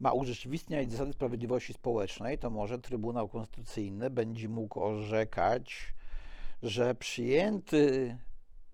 ma 0.00 0.12
urzeczywistniać 0.12 0.90
zasady 0.90 1.12
sprawiedliwości 1.12 1.72
społecznej, 1.72 2.38
to 2.38 2.50
może 2.50 2.78
Trybunał 2.78 3.28
Konstytucyjny 3.28 4.10
będzie 4.10 4.48
mógł 4.48 4.80
orzekać, 4.80 5.94
że 6.62 6.94
przyjęty 6.94 8.16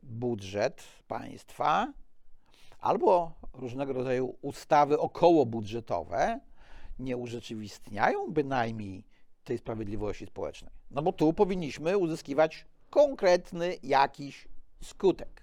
budżet 0.03 0.83
państwa 1.09 1.93
albo 2.79 3.33
różnego 3.53 3.93
rodzaju 3.93 4.37
ustawy 4.43 4.99
okołobudżetowe 4.99 6.41
nie 6.99 7.17
urzeczywistniają 7.17 8.33
bynajmniej 8.33 9.05
tej 9.45 9.59
sprawiedliwości 9.59 10.27
społecznej. 10.27 10.73
No 10.91 11.03
bo 11.03 11.13
tu 11.13 11.33
powinniśmy 11.33 11.99
uzyskiwać 11.99 12.67
konkretny 12.91 13.77
jakiś 13.83 14.49
skutek. 14.83 15.43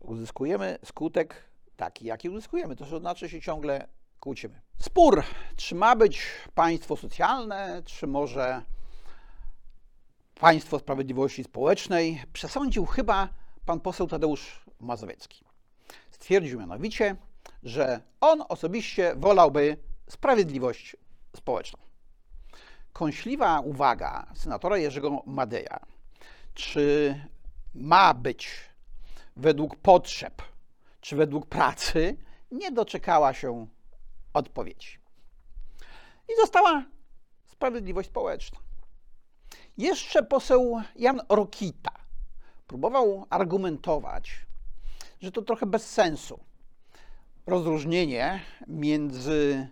Uzyskujemy 0.00 0.78
skutek 0.84 1.44
taki, 1.76 2.04
jaki 2.04 2.30
uzyskujemy. 2.30 2.76
To 2.76 2.98
znaczy 2.98 3.28
się 3.28 3.40
ciągle 3.40 3.88
kłócimy. 4.20 4.60
Spór, 4.78 5.22
czy 5.56 5.74
ma 5.74 5.96
być 5.96 6.22
państwo 6.54 6.96
socjalne, 6.96 7.82
czy 7.84 8.06
może 8.06 8.62
państwo 10.40 10.78
sprawiedliwości 10.78 11.44
społecznej, 11.44 12.22
przesądził 12.32 12.86
chyba 12.86 13.28
pan 13.66 13.80
poseł 13.80 14.06
Tadeusz 14.06 14.64
Mazowiecki. 14.80 15.44
Stwierdził 16.10 16.60
mianowicie, 16.60 17.16
że 17.62 18.00
on 18.20 18.42
osobiście 18.48 19.14
wolałby 19.16 19.76
sprawiedliwość 20.08 20.96
społeczną. 21.36 21.78
Kąśliwa 22.92 23.60
uwaga 23.60 24.26
senatora 24.34 24.78
Jerzego 24.78 25.22
Madeja, 25.26 25.80
czy 26.54 27.14
ma 27.74 28.14
być 28.14 28.50
według 29.36 29.76
potrzeb, 29.76 30.42
czy 31.06 31.16
według 31.16 31.46
pracy, 31.46 32.16
nie 32.50 32.72
doczekała 32.72 33.32
się 33.32 33.66
odpowiedzi. 34.32 34.98
I 36.28 36.36
została 36.40 36.84
sprawiedliwość 37.44 38.08
społeczna. 38.08 38.58
Jeszcze 39.78 40.22
poseł 40.22 40.82
Jan 40.96 41.20
Rokita 41.28 41.90
próbował 42.66 43.26
argumentować, 43.30 44.46
że 45.20 45.32
to 45.32 45.42
trochę 45.42 45.66
bez 45.66 45.90
sensu 45.90 46.40
rozróżnienie 47.46 48.40
między 48.66 49.68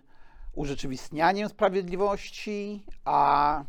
urzeczywistnianiem 0.53 1.49
sprawiedliwości 1.49 2.85
a 3.05 3.63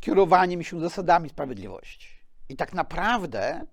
kierowaniem 0.00 0.62
się 0.62 0.80
zasadami 0.80 1.28
sprawiedliwości. 1.28 2.08
I 2.48 2.56
tak 2.56 2.72
naprawdę 2.72 3.66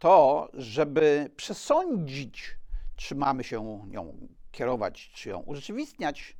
to, 0.00 0.48
żeby 0.54 1.30
przesądzić, 1.36 2.56
czy 2.96 3.14
mamy 3.14 3.44
się 3.44 3.86
nią 3.86 4.28
kierować, 4.52 5.10
czy 5.14 5.28
ją 5.28 5.38
urzeczywistniać, 5.38 6.36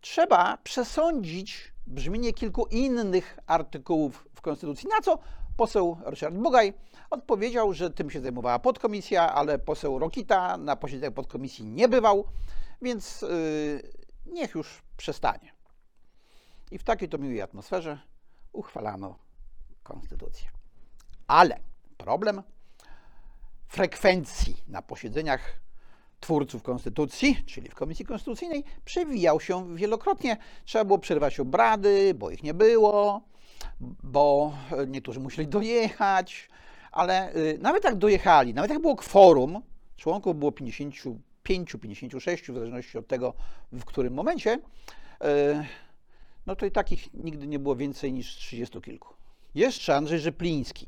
trzeba 0.00 0.56
przesądzić 0.56 1.72
brzmienie 1.86 2.32
kilku 2.32 2.66
innych 2.66 3.38
artykułów 3.46 4.28
w 4.34 4.40
Konstytucji, 4.40 4.88
na 4.88 5.00
co 5.00 5.18
poseł 5.56 5.96
Ryszard 6.04 6.34
Bugaj 6.34 6.74
odpowiedział, 7.10 7.72
że 7.72 7.90
tym 7.90 8.10
się 8.10 8.20
zajmowała 8.20 8.58
podkomisja, 8.58 9.34
ale 9.34 9.58
poseł 9.58 9.98
Rokita 9.98 10.56
na 10.56 10.76
posiedzeniach 10.76 11.14
podkomisji 11.14 11.64
nie 11.64 11.88
bywał, 11.88 12.24
więc 12.82 13.22
yy, 13.22 13.82
niech 14.26 14.54
już 14.54 14.82
przestanie. 14.96 15.52
I 16.70 16.78
w 16.78 16.84
takiej 16.84 17.08
to 17.08 17.18
miłej 17.18 17.42
atmosferze 17.42 17.98
uchwalano 18.52 19.18
konstytucję. 19.82 20.48
Ale 21.26 21.60
problem 21.96 22.42
frekwencji 23.74 24.56
na 24.68 24.82
posiedzeniach 24.82 25.60
twórców 26.20 26.62
konstytucji, 26.62 27.36
czyli 27.46 27.68
w 27.68 27.74
Komisji 27.74 28.04
Konstytucyjnej, 28.04 28.64
przewijał 28.84 29.40
się 29.40 29.76
wielokrotnie. 29.76 30.36
Trzeba 30.64 30.84
było 30.84 30.98
przerwać 30.98 31.40
obrady, 31.40 32.14
bo 32.14 32.30
ich 32.30 32.42
nie 32.42 32.54
było, 32.54 33.22
bo 34.02 34.52
niektórzy 34.86 35.20
musieli 35.20 35.48
dojechać, 35.48 36.48
ale 36.92 37.36
y, 37.36 37.58
nawet 37.62 37.84
jak 37.84 37.96
dojechali, 37.96 38.54
nawet 38.54 38.70
jak 38.70 38.80
było 38.80 38.96
kworum, 38.96 39.62
członków 39.96 40.38
było 40.38 40.52
55, 40.52 41.76
56, 41.82 42.50
w 42.50 42.54
zależności 42.54 42.98
od 42.98 43.06
tego, 43.06 43.34
w 43.72 43.84
którym 43.84 44.14
momencie, 44.14 44.54
y, 44.54 44.58
no 46.46 46.56
to 46.56 46.66
i 46.66 46.70
takich 46.70 47.14
nigdy 47.14 47.46
nie 47.46 47.58
było 47.58 47.76
więcej 47.76 48.12
niż 48.12 48.36
30 48.36 48.80
kilku. 48.80 49.14
Jeszcze 49.54 49.96
Andrzej 49.96 50.18
Rzepliński 50.18 50.86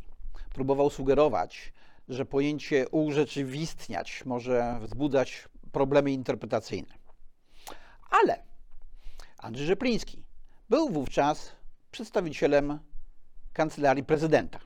próbował 0.55 0.91
sugerować, 0.91 1.73
że 2.09 2.27
pojęcie 2.27 2.89
urzeczywistniać 2.89 4.25
może 4.25 4.79
wzbudzać 4.81 5.49
problemy 5.73 6.13
interpretacyjne. 6.13 6.95
Ale 8.11 8.43
Andrzej 9.39 9.67
Rzepliński 9.67 10.25
był 10.69 10.89
wówczas 10.89 11.53
przedstawicielem 11.91 12.79
kancelarii 13.53 14.05
prezydenta, 14.05 14.59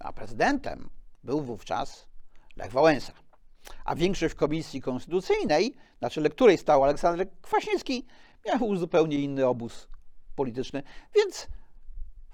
a 0.00 0.12
prezydentem 0.12 0.90
był 1.24 1.40
wówczas 1.40 2.06
Lech 2.56 2.72
Wałęsa. 2.72 3.12
A 3.84 3.94
większość 3.94 4.34
Komisji 4.34 4.80
Konstytucyjnej, 4.80 5.74
na 6.00 6.10
czele 6.10 6.30
której 6.30 6.58
stał 6.58 6.84
Aleksander 6.84 7.30
Kwaśniewski, 7.42 8.06
miał 8.46 8.76
zupełnie 8.76 9.18
inny 9.18 9.46
obóz 9.46 9.88
polityczny, 10.36 10.82
więc 11.14 11.48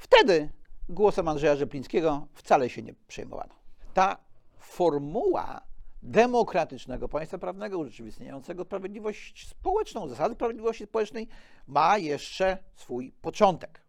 Wtedy 0.00 0.48
głosem 0.88 1.28
Andrzeja 1.28 1.56
Rzeplińskiego 1.56 2.26
wcale 2.32 2.70
się 2.70 2.82
nie 2.82 2.94
przejmowano. 3.08 3.59
Ta 3.94 4.16
formuła 4.58 5.60
demokratycznego 6.02 7.08
państwa 7.08 7.38
prawnego 7.38 7.78
urzeczywistniającego 7.78 8.64
sprawiedliwość 8.64 9.48
społeczną, 9.48 10.08
zasady 10.08 10.34
sprawiedliwości 10.34 10.84
społecznej 10.84 11.28
ma 11.66 11.98
jeszcze 11.98 12.58
swój 12.74 13.12
początek. 13.12 13.80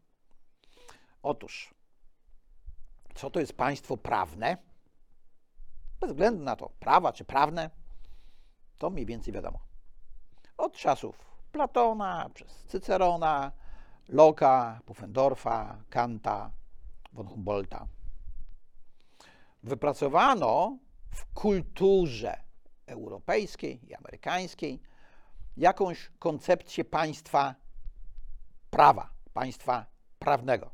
Otóż, 1.23 1.73
co 3.15 3.29
to 3.29 3.39
jest 3.39 3.53
państwo 3.53 3.97
prawne? 3.97 4.57
Bez 5.99 6.09
względu 6.09 6.43
na 6.43 6.55
to, 6.55 6.69
prawa 6.79 7.13
czy 7.13 7.25
prawne, 7.25 7.69
to 8.77 8.89
mniej 8.89 9.05
więcej 9.05 9.33
wiadomo. 9.33 9.59
Od 10.57 10.73
czasów 10.73 11.31
Platona, 11.51 12.29
przez 12.33 12.65
Cycerona, 12.67 13.51
Locke'a, 14.09 14.79
Pufendorfa, 14.85 15.77
Kanta, 15.89 16.51
von 17.13 17.27
Humboldta. 17.27 17.87
Wypracowano 19.63 20.77
w 21.11 21.25
kulturze 21.33 22.43
europejskiej 22.85 23.89
i 23.89 23.95
amerykańskiej 23.95 24.81
jakąś 25.57 26.11
koncepcję 26.19 26.85
państwa 26.85 27.55
prawa, 28.69 29.09
państwa 29.33 29.85
prawnego. 30.19 30.71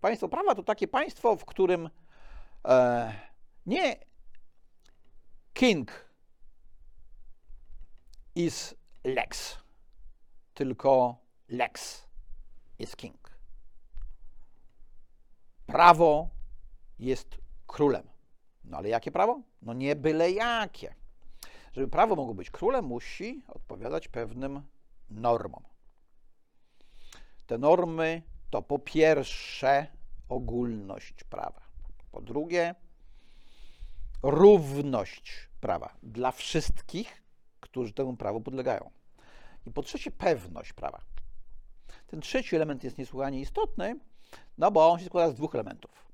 Państwo 0.00 0.28
prawa 0.28 0.54
to 0.54 0.62
takie 0.62 0.88
państwo, 0.88 1.36
w 1.36 1.44
którym 1.44 1.90
e, 2.64 3.12
nie 3.66 3.96
king 5.52 6.08
is 8.34 8.74
lex, 9.04 9.58
tylko 10.54 11.16
lex 11.48 12.06
is 12.78 12.96
king. 12.96 13.38
Prawo 15.66 16.28
jest 16.98 17.38
królem. 17.66 18.17
No 18.68 18.76
ale 18.76 18.88
jakie 18.88 19.12
prawo? 19.12 19.42
No 19.62 19.74
nie 19.74 19.96
byle 19.96 20.30
jakie. 20.30 20.94
Żeby 21.72 21.88
prawo 21.88 22.16
mogło 22.16 22.34
być 22.34 22.50
królem, 22.50 22.84
musi 22.84 23.42
odpowiadać 23.48 24.08
pewnym 24.08 24.62
normom. 25.10 25.62
Te 27.46 27.58
normy 27.58 28.22
to 28.50 28.62
po 28.62 28.78
pierwsze 28.78 29.86
ogólność 30.28 31.24
prawa, 31.24 31.60
po 32.12 32.20
drugie 32.20 32.74
równość 34.22 35.48
prawa 35.60 35.94
dla 36.02 36.32
wszystkich, 36.32 37.22
którzy 37.60 37.92
temu 37.92 38.16
prawu 38.16 38.40
podlegają. 38.40 38.90
I 39.66 39.70
po 39.70 39.82
trzecie 39.82 40.10
pewność 40.10 40.72
prawa. 40.72 41.00
Ten 42.06 42.20
trzeci 42.20 42.56
element 42.56 42.84
jest 42.84 42.98
niesłychanie 42.98 43.40
istotny, 43.40 43.98
no 44.58 44.70
bo 44.70 44.90
on 44.90 44.98
się 44.98 45.06
składa 45.06 45.30
z 45.30 45.34
dwóch 45.34 45.54
elementów. 45.54 46.07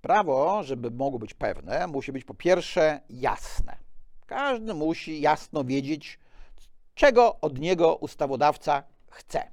Prawo, 0.00 0.62
żeby 0.62 0.90
mogło 0.90 1.18
być 1.18 1.34
pewne, 1.34 1.86
musi 1.86 2.12
być 2.12 2.24
po 2.24 2.34
pierwsze 2.34 3.00
jasne. 3.10 3.76
Każdy 4.26 4.74
musi 4.74 5.20
jasno 5.20 5.64
wiedzieć, 5.64 6.18
czego 6.94 7.40
od 7.40 7.58
niego 7.58 7.96
ustawodawca 7.96 8.82
chce. 9.10 9.50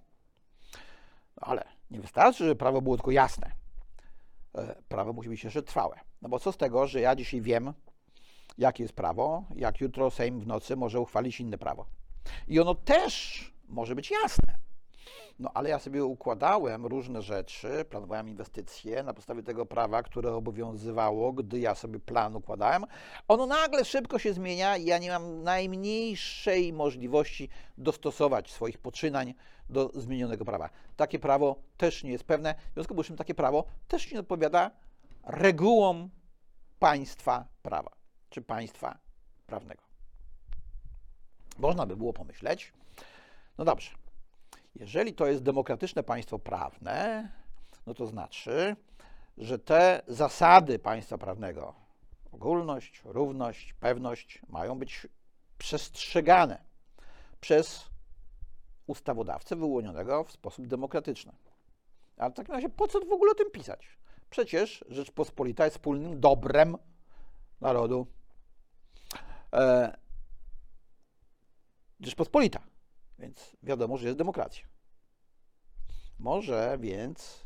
No 1.42 1.48
ale 1.48 1.64
nie 1.92 2.00
wystarczy, 2.00 2.44
żeby 2.44 2.56
prawo 2.56 2.82
było 2.82 2.98
tylko 2.98 3.12
jasne. 3.12 3.52
E, 4.56 4.76
prawo 4.88 5.14
musi 5.14 5.30
być 5.30 5.44
jeszcze 5.44 5.64
trwałe. 5.64 6.00
No 6.22 6.30
bo 6.30 6.40
co 6.40 6.52
z 6.52 6.58
tego, 6.58 6.88
że 6.88 7.02
ja 7.02 7.16
dzisiaj 7.16 7.42
wiem, 7.42 7.74
jakie 8.58 8.84
jest 8.84 8.96
prawo, 8.96 9.44
jak 9.56 9.82
jutro 9.82 10.12
Sejm 10.12 10.40
w 10.40 10.48
nocy 10.48 10.76
może 10.76 11.00
uchwalić 11.00 11.40
inne 11.40 11.58
prawo. 11.58 11.86
I 12.48 12.60
ono 12.60 12.76
też 12.76 13.54
może 13.68 13.96
być 13.96 14.12
jasne. 14.12 14.63
No 15.40 15.52
ale 15.54 15.70
ja 15.70 15.80
sobie 15.80 16.06
układałem 16.06 16.86
różne 16.86 17.22
rzeczy, 17.22 17.86
planowałem 17.90 18.30
inwestycje 18.30 19.04
na 19.04 19.14
podstawie 19.14 19.44
tego 19.44 19.66
prawa, 19.66 20.04
które 20.04 20.34
obowiązywało, 20.34 21.34
gdy 21.34 21.60
ja 21.60 21.76
sobie 21.76 22.00
plan 22.00 22.36
układałem. 22.36 22.86
Ono 23.28 23.46
nagle 23.46 23.86
szybko 23.86 24.20
się 24.20 24.34
zmienia 24.34 24.78
i 24.78 24.86
ja 24.86 24.98
nie 24.98 25.10
mam 25.10 25.44
najmniejszej 25.44 26.74
możliwości 26.74 27.50
dostosować 27.78 28.52
swoich 28.52 28.78
poczynań 28.78 29.34
do 29.70 29.90
zmienionego 29.94 30.46
prawa. 30.46 30.70
Takie 30.96 31.20
prawo 31.20 31.56
też 31.78 32.04
nie 32.04 32.12
jest 32.12 32.24
pewne, 32.24 32.56
w 32.72 32.74
związku 32.74 33.04
z 33.04 33.08
czym 33.08 33.18
takie 33.18 33.36
prawo 33.36 33.66
też 33.88 34.12
nie 34.12 34.20
odpowiada 34.20 34.72
regułom 35.24 36.10
państwa 36.80 37.48
prawa 37.62 37.92
czy 38.30 38.42
państwa 38.42 38.98
prawnego. 39.48 39.84
Można 41.58 41.86
by 41.86 41.98
było 41.98 42.14
pomyśleć, 42.14 42.74
no 43.58 43.66
dobrze, 43.66 43.92
jeżeli 44.76 45.14
to 45.14 45.28
jest 45.28 45.44
demokratyczne 45.44 46.04
państwo 46.04 46.40
prawne, 46.40 47.30
no 47.86 47.94
to 47.94 48.08
znaczy, 48.08 48.76
że 49.38 49.60
te 49.60 50.02
zasady 50.08 50.80
państwa 50.80 51.18
prawnego, 51.18 51.74
ogólność, 52.32 53.02
równość, 53.06 53.74
pewność, 53.74 54.42
mają 54.50 54.80
być 54.80 55.08
przestrzegane 55.58 56.62
przez 57.42 57.90
ustawodawcę 58.88 59.56
wyłonionego 59.56 60.24
w 60.24 60.32
sposób 60.32 60.68
demokratyczny. 60.68 61.32
Ale 62.18 62.32
w 62.32 62.34
takim 62.34 62.56
razie 62.56 62.70
po 62.70 62.88
co 62.88 63.00
w 63.00 63.12
ogóle 63.12 63.32
o 63.32 63.36
tym 63.36 63.52
pisać? 63.52 63.98
Przecież 64.30 64.86
Rzeczpospolita 64.90 65.66
jest 65.66 65.78
wspólnym 65.78 66.20
dobrem 66.20 66.78
narodu. 67.62 68.08
E, 69.54 69.98
Rzeczpospolita 72.00 72.73
więc 73.20 73.56
wiadomo, 73.64 73.98
że 73.98 74.08
jest 74.08 74.18
demokracja. 74.18 74.68
Może 76.20 76.78
więc 76.80 77.46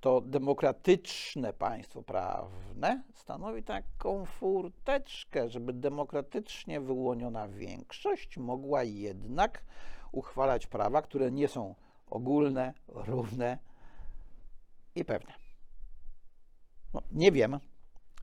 to 0.00 0.20
demokratyczne 0.20 1.52
państwo 1.52 2.02
prawne 2.02 3.02
stanowi 3.14 3.62
taką 3.62 4.24
furteczkę, 4.24 5.48
żeby 5.48 5.72
demokratycznie 5.72 6.80
wyłoniona 6.80 7.48
większość 7.48 8.38
mogła 8.38 8.82
jednak 8.82 9.64
uchwalać 10.12 10.66
prawa, 10.66 11.02
które 11.02 11.32
nie 11.32 11.48
są 11.48 11.74
ogólne, 12.06 12.74
równe 12.88 13.58
i 14.94 15.04
pewne. 15.04 15.32
No, 16.94 17.02
nie 17.12 17.32
wiem, 17.32 17.60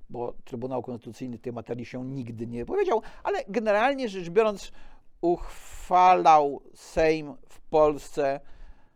bo 0.10 0.34
Trybunał 0.44 0.82
Konstytucyjny 0.82 1.40
tej 1.40 1.54
materii 1.54 1.86
się 1.86 2.06
nigdy 2.06 2.48
nie 2.48 2.66
powiedział, 2.66 3.02
ale 3.24 3.44
generalnie 3.48 4.10
rzecz 4.10 4.30
biorąc, 4.30 4.72
uchwalał 5.24 6.62
Sejm 6.74 7.38
w 7.50 7.62
Polsce 7.62 8.40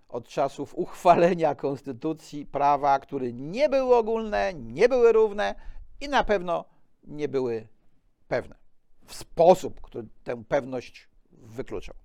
od 0.09 0.27
czasów 0.27 0.75
uchwalenia 0.75 1.55
konstytucji 1.55 2.45
prawa, 2.45 2.99
które 2.99 3.33
nie 3.33 3.69
były 3.69 3.95
ogólne, 3.95 4.53
nie 4.53 4.89
były 4.89 5.11
równe 5.11 5.55
i 6.01 6.09
na 6.09 6.23
pewno 6.23 6.65
nie 7.03 7.27
były 7.27 7.67
pewne. 8.27 8.55
W 9.05 9.15
sposób, 9.15 9.81
który 9.81 10.07
tę 10.23 10.43
pewność 10.43 11.09
wykluczał. 11.31 11.95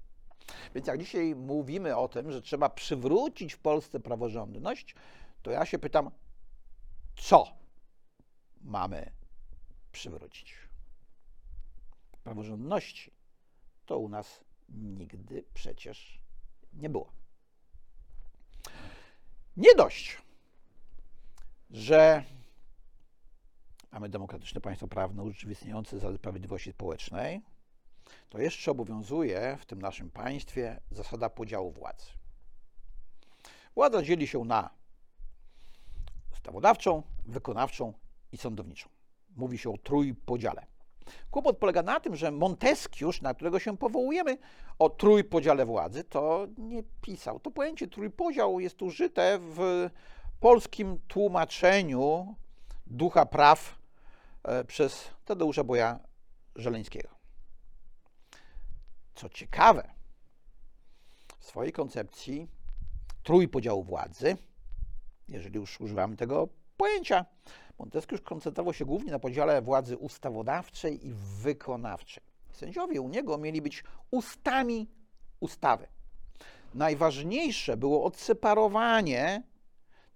Więc 0.74 0.86
jak 0.86 0.98
dzisiaj 0.98 1.34
mówimy 1.34 1.96
o 1.96 2.08
tym, 2.08 2.32
że 2.32 2.42
trzeba 2.42 2.68
przywrócić 2.68 3.54
w 3.54 3.58
Polsce 3.58 4.00
praworządność, 4.00 4.94
to 5.42 5.50
ja 5.50 5.66
się 5.66 5.78
pytam, 5.78 6.10
co 7.16 7.46
mamy 8.60 9.10
przywrócić? 9.92 10.54
Praworządności 12.24 13.21
to 13.92 13.98
u 13.98 14.08
nas 14.08 14.44
nigdy 14.68 15.44
przecież 15.54 16.20
nie 16.72 16.90
było. 16.90 17.12
Nie 19.56 19.74
dość, 19.74 20.18
że 21.70 22.24
mamy 23.90 24.08
demokratyczne 24.08 24.60
państwo 24.60 24.88
prawne 24.88 25.22
urzeczywistniające 25.22 25.96
zasady 25.96 26.18
sprawiedliwości 26.18 26.72
społecznej, 26.72 27.42
to 28.28 28.38
jeszcze 28.38 28.70
obowiązuje 28.70 29.58
w 29.60 29.66
tym 29.66 29.82
naszym 29.82 30.10
państwie 30.10 30.80
zasada 30.90 31.30
podziału 31.30 31.72
władzy. 31.72 32.06
Władza 33.74 34.02
dzieli 34.02 34.26
się 34.26 34.44
na 34.44 34.70
ustawodawczą, 36.32 37.02
wykonawczą 37.24 37.92
i 38.32 38.36
sądowniczą. 38.36 38.88
Mówi 39.36 39.58
się 39.58 39.70
o 39.70 39.78
trójpodziale. 39.78 40.71
Kłopot 41.30 41.58
polega 41.58 41.82
na 41.82 42.00
tym, 42.00 42.16
że 42.16 42.30
Montesquieu, 42.30 43.10
na 43.22 43.34
którego 43.34 43.58
się 43.58 43.76
powołujemy 43.76 44.38
o 44.78 44.90
trójpodziale 44.90 45.66
władzy, 45.66 46.04
to 46.04 46.46
nie 46.58 46.82
pisał. 47.00 47.40
To 47.40 47.50
pojęcie 47.50 47.88
trójpodział 47.88 48.60
jest 48.60 48.82
użyte 48.82 49.38
w 49.40 49.90
polskim 50.40 50.98
tłumaczeniu 51.08 52.34
ducha 52.86 53.26
praw 53.26 53.78
e, 54.42 54.64
przez 54.64 55.08
Tadeusza 55.24 55.64
Boja 55.64 55.98
Żeleńskiego. 56.56 57.08
Co 59.14 59.28
ciekawe, 59.28 59.90
w 61.38 61.44
swojej 61.44 61.72
koncepcji 61.72 62.48
trójpodziału 63.22 63.82
władzy, 63.82 64.36
jeżeli 65.28 65.56
już 65.56 65.80
używamy 65.80 66.16
tego 66.16 66.48
pojęcia, 66.76 67.24
Montesquieu 67.78 68.18
koncentrował 68.24 68.74
się 68.74 68.84
głównie 68.84 69.12
na 69.12 69.18
podziale 69.18 69.62
władzy 69.62 69.96
ustawodawczej 69.96 71.06
i 71.06 71.12
wykonawczej. 71.14 72.24
Sędziowie 72.52 73.00
u 73.00 73.08
niego 73.08 73.38
mieli 73.38 73.62
być 73.62 73.84
ustami 74.10 74.88
ustawy. 75.40 75.86
Najważniejsze 76.74 77.76
było 77.76 78.04
odseparowanie 78.04 79.42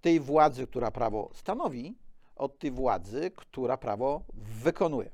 tej 0.01 0.19
władzy, 0.19 0.67
która 0.67 0.91
prawo 0.91 1.29
stanowi, 1.33 1.97
od 2.35 2.59
tej 2.59 2.71
władzy, 2.71 3.31
która 3.35 3.77
prawo 3.77 4.23
wykonuje. 4.33 5.11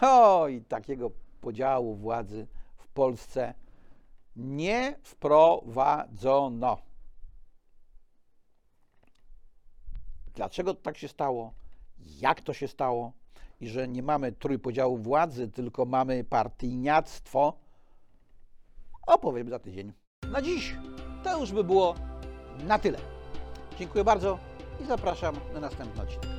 O, 0.00 0.48
i 0.48 0.62
takiego 0.62 1.10
podziału 1.40 1.94
władzy 1.94 2.46
w 2.76 2.88
Polsce 2.88 3.54
nie 4.36 4.98
wprowadzono. 5.02 6.78
Dlaczego 10.36 10.74
tak 10.74 10.98
się 10.98 11.08
stało? 11.08 11.52
Jak 12.20 12.40
to 12.40 12.52
się 12.52 12.68
stało? 12.68 13.12
I 13.60 13.68
że 13.68 13.88
nie 13.88 14.02
mamy 14.02 14.32
trójpodziału 14.32 14.98
władzy, 14.98 15.48
tylko 15.48 15.84
mamy 15.84 16.24
partyjniactwo, 16.24 17.52
opowiem 19.06 19.50
za 19.50 19.58
tydzień. 19.58 19.92
Na 20.32 20.42
dziś 20.42 20.76
to 21.24 21.40
już 21.40 21.52
by 21.52 21.64
było 21.64 21.94
na 22.64 22.78
tyle. 22.78 22.98
Dziękuję 23.78 24.04
bardzo 24.04 24.38
i 24.80 24.86
zapraszam 24.86 25.36
na 25.54 25.60
następny 25.60 26.02
odcinek. 26.02 26.35